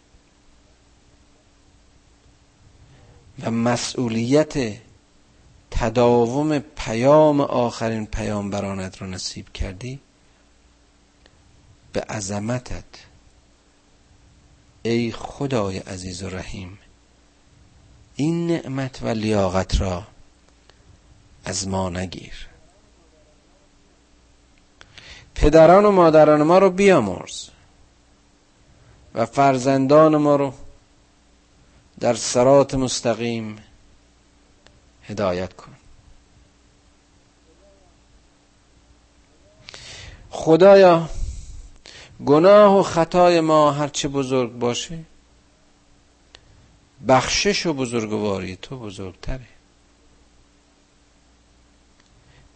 و 3.43 3.51
مسئولیت 3.51 4.79
تداوم 5.71 6.59
پیام 6.59 7.41
آخرین 7.41 8.07
پیامبرانت 8.07 9.03
رو 9.03 9.07
نصیب 9.07 9.53
کردی 9.53 10.01
به 11.93 12.01
عظمتت. 12.01 12.85
ای 14.83 15.13
خدای 15.13 15.79
عزیز 15.79 16.23
و 16.23 16.29
رحیم 16.29 16.79
این 18.21 18.47
نعمت 18.47 19.03
و 19.03 19.09
لیاقت 19.09 19.81
را 19.81 20.03
از 21.45 21.69
ما 21.69 21.91
نگیر. 21.91 22.49
پدران 25.35 25.85
و 25.85 25.91
مادران 25.91 26.43
ما 26.43 26.59
رو 26.59 26.71
بیامرز 26.71 27.49
و 29.15 29.27
فرزندان 29.27 30.17
ما 30.17 30.37
رو 30.37 30.55
در 32.01 32.15
سرات 32.15 32.75
مستقیم 32.75 33.59
هدایت 35.03 35.53
کن. 35.53 35.73
خدایا 40.31 41.09
گناه 42.27 42.79
و 42.79 42.83
خطای 42.83 43.41
ما 43.41 43.73
هرچه 43.73 44.09
بزرگ 44.09 44.53
باشه 44.53 44.99
بخشش 47.09 47.67
و 47.67 47.73
بزرگواری 47.73 48.57
تو 48.57 48.79
بزرگتره. 48.79 49.47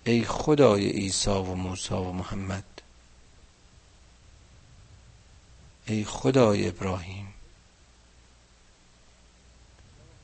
ای 0.04 0.24
خدای 0.24 0.88
عیسی 0.88 1.30
و 1.30 1.54
موسی 1.54 1.94
و 1.94 2.12
محمد 2.12 2.64
ای 5.86 6.04
خدای 6.04 6.68
ابراهیم 6.68 7.26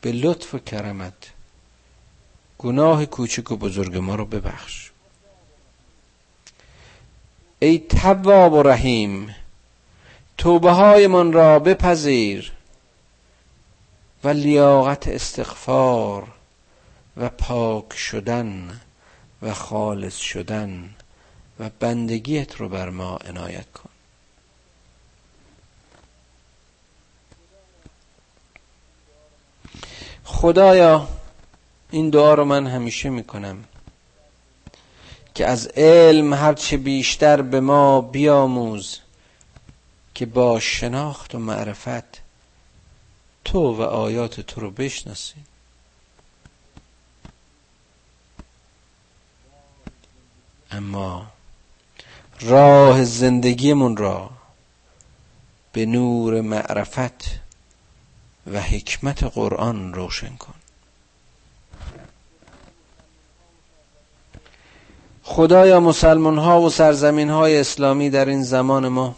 به 0.01 0.13
لطف 0.13 0.55
و 0.55 0.59
کرمت 0.59 1.33
گناه 2.59 3.07
کوچک 3.07 3.51
و 3.51 3.57
بزرگ 3.57 3.97
ما 3.97 4.15
رو 4.15 4.25
ببخش. 4.25 4.91
ای 7.59 7.79
تواب 7.79 8.53
و 8.53 8.63
رحیم 8.63 9.35
توبه 10.39 10.71
های 10.71 11.07
من 11.07 11.33
را 11.33 11.59
بپذیر. 11.59 12.58
و 14.25 14.29
لیاقت 14.29 15.09
استغفار 15.09 16.29
و 17.17 17.29
پاک 17.29 17.93
شدن 17.93 18.81
و 19.43 19.55
خالص 19.55 20.17
شدن 20.17 20.91
و 21.61 21.71
بندگیت 21.81 22.57
رو 22.57 22.69
بر 22.69 22.91
ما 22.91 23.17
عنایت 23.17 23.73
کن. 23.73 23.91
خدایا 30.25 31.09
این 31.91 32.11
دعا 32.11 32.35
رو 32.35 32.45
من 32.45 32.67
همیشه 32.67 33.11
می‌کنم 33.11 33.65
که 35.35 35.47
از 35.47 35.67
علم 35.67 36.35
هرچه 36.35 36.77
بیشتر 36.77 37.43
به 37.43 37.61
ما 37.61 38.01
بیاموز 38.01 38.99
که 40.15 40.27
با 40.27 40.61
شناخت 40.61 41.35
و 41.35 41.39
معرفت 41.39 42.18
تو 43.53 43.77
و 43.77 43.83
آیات 43.83 44.41
تو 44.41 44.61
رو 44.61 44.71
بشناسیم 44.71 45.45
اما 50.71 51.27
راه 52.41 53.05
زندگیمون 53.05 53.97
را 53.97 54.31
به 55.73 55.87
نور 55.87 56.41
معرفت 56.41 57.41
و 58.47 58.61
حکمت 58.61 59.25
قرآن 59.25 59.95
روشن 59.95 60.37
کن. 60.37 60.55
خدایا 65.23 65.81
مسلمان 65.81 66.39
ها 66.39 66.61
و 66.61 66.71
سرزمین 66.71 67.31
های 67.31 67.59
اسلامی 67.59 68.11
در 68.11 68.25
این 68.25 68.43
زمان 68.43 68.89
ما 68.89 69.17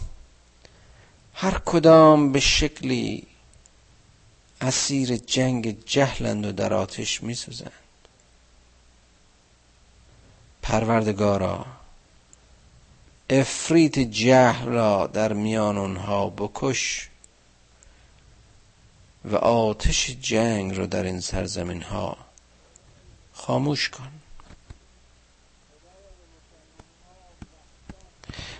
هر 1.34 1.58
کدام 1.64 2.32
به 2.32 2.40
شکلی 2.40 3.29
اسیر 4.60 5.16
جنگ 5.16 5.84
جهلند 5.84 6.46
و 6.46 6.52
در 6.52 6.74
آتش 6.74 7.22
می 7.22 7.34
سوزند 7.34 7.72
پروردگارا 10.62 11.66
افریت 13.30 13.98
جهل 13.98 14.64
را 14.68 15.06
در 15.06 15.32
میان 15.32 15.78
آنها 15.78 16.30
بکش 16.30 17.08
و 19.24 19.36
آتش 19.36 20.10
جنگ 20.20 20.76
را 20.76 20.86
در 20.86 21.02
این 21.02 21.20
سرزمین 21.20 21.82
ها 21.82 22.16
خاموش 23.32 23.88
کن. 23.88 24.10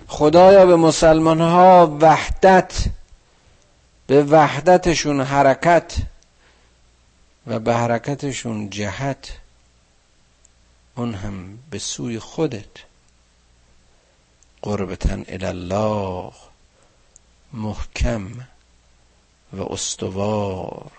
خدایا 0.08 0.66
به 0.66 0.76
مسلمان 0.76 1.40
ها 1.40 1.98
وحدت 2.00 2.84
به 4.10 4.24
وحدتشون 4.24 5.20
حرکت 5.20 5.96
و 7.46 7.58
به 7.58 7.74
حرکتشون 7.74 8.70
جهت 8.70 9.38
اون 10.96 11.14
هم 11.14 11.58
به 11.70 11.78
سوی 11.78 12.18
خودت. 12.18 12.64
قربتن 14.62 15.24
الله 15.28 16.32
محکم 17.52 18.46
و 19.52 19.72
استوار. 19.72 20.90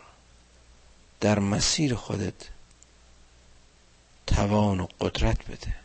در 1.20 1.40
مسیر 1.40 1.96
خودت 1.96 2.50
توان 4.28 4.80
و 4.80 4.88
قدرت 5.02 5.46
بده. 5.46 5.76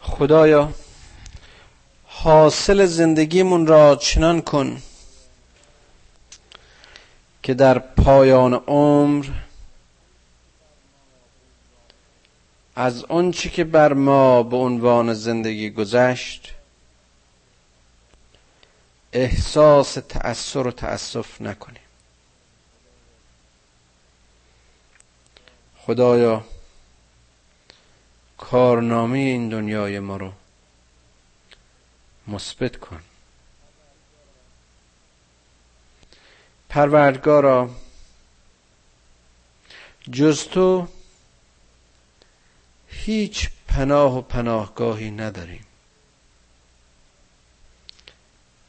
خدایا 0.00 0.72
حاصل 2.22 2.86
زندگیمون 2.86 3.66
را 3.66 3.96
چنان 3.96 4.42
کن 4.42 4.82
که 7.42 7.54
در 7.54 7.78
پایان 7.78 8.54
عمر 8.54 9.26
از 12.76 13.04
آنچه 13.04 13.48
که 13.50 13.64
بر 13.64 13.92
ما 13.92 14.42
به 14.42 14.56
عنوان 14.56 15.14
زندگی 15.14 15.70
گذشت 15.70 16.54
احساس 19.12 19.98
تأثیر 20.08 20.66
و 20.66 20.70
تأسف 20.70 21.40
نکنیم. 21.40 21.82
خدایا 25.78 26.44
کارنامه 28.38 29.18
این 29.18 29.48
دنیای 29.48 30.00
ما 30.00 30.16
رو 30.16 30.32
مثبت 32.28 32.76
کن. 32.76 33.02
پروردگارا 36.68 37.70
جز 40.12 40.44
تو 40.44 40.88
هیچ 42.88 43.50
پناه 43.68 44.18
و 44.18 44.22
پناهگاهی 44.22 45.10
نداریم. 45.10 45.66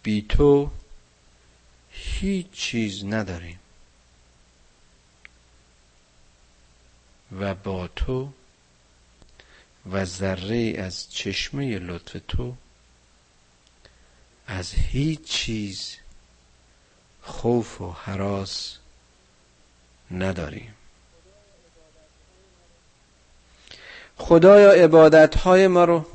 بی 0.04 0.22
تو 0.22 0.72
هیچ 1.92 2.52
چیز 2.52 3.06
نداریم. 3.06 3.60
و 7.40 7.56
با 7.56 7.88
تو 7.88 8.34
و 9.92 10.06
ذره 10.06 10.74
از 10.78 11.12
چشمه 11.12 11.80
لطف 11.80 12.18
تو 12.28 12.56
از 14.48 14.72
هیچ 14.74 15.24
چیز 15.24 15.96
خوف 17.22 17.82
و 17.82 17.92
حراس 17.92 18.78
نداریم. 20.12 20.74
خدایا 24.18 24.72
عبادت 24.72 25.38
های 25.38 25.68
ما 25.68 25.86
رو 25.86 26.06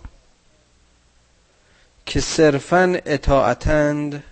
که 2.07 2.21
صرفا 2.21 3.01
اطاعتند 3.07 4.25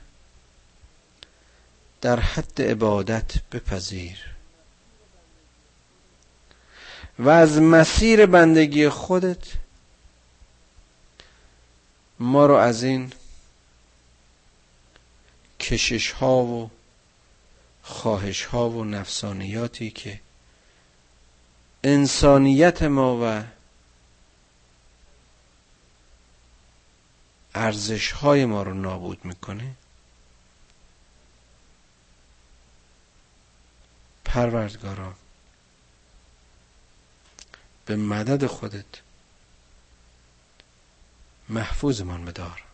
در 2.00 2.20
حد 2.20 2.62
عبادت 2.62 3.32
بپذیر 3.52 4.18
و 7.18 7.28
از 7.28 7.60
مسیر 7.60 8.26
بندگی 8.26 8.88
خودت 8.88 9.44
ما 12.18 12.46
رو 12.46 12.54
از 12.54 12.82
این 12.82 13.12
کشش 15.60 16.10
ها 16.10 16.42
و 16.42 16.70
خواهش 17.82 18.44
ها 18.44 18.70
و 18.70 18.84
نفسانیاتی 18.84 19.90
که 19.90 20.20
انسانیت 21.84 22.82
ما 22.82 23.18
و 23.22 23.44
ارزش 27.54 28.12
های 28.12 28.44
ما 28.44 28.62
رو 28.62 28.74
نابود 28.74 29.24
می‌کنه 29.24 29.74
پروردگارا 34.24 35.14
به 37.86 37.96
مدد 37.96 38.46
خودت 38.46 38.84
محفوظمان 41.48 42.24
بدار. 42.24 42.65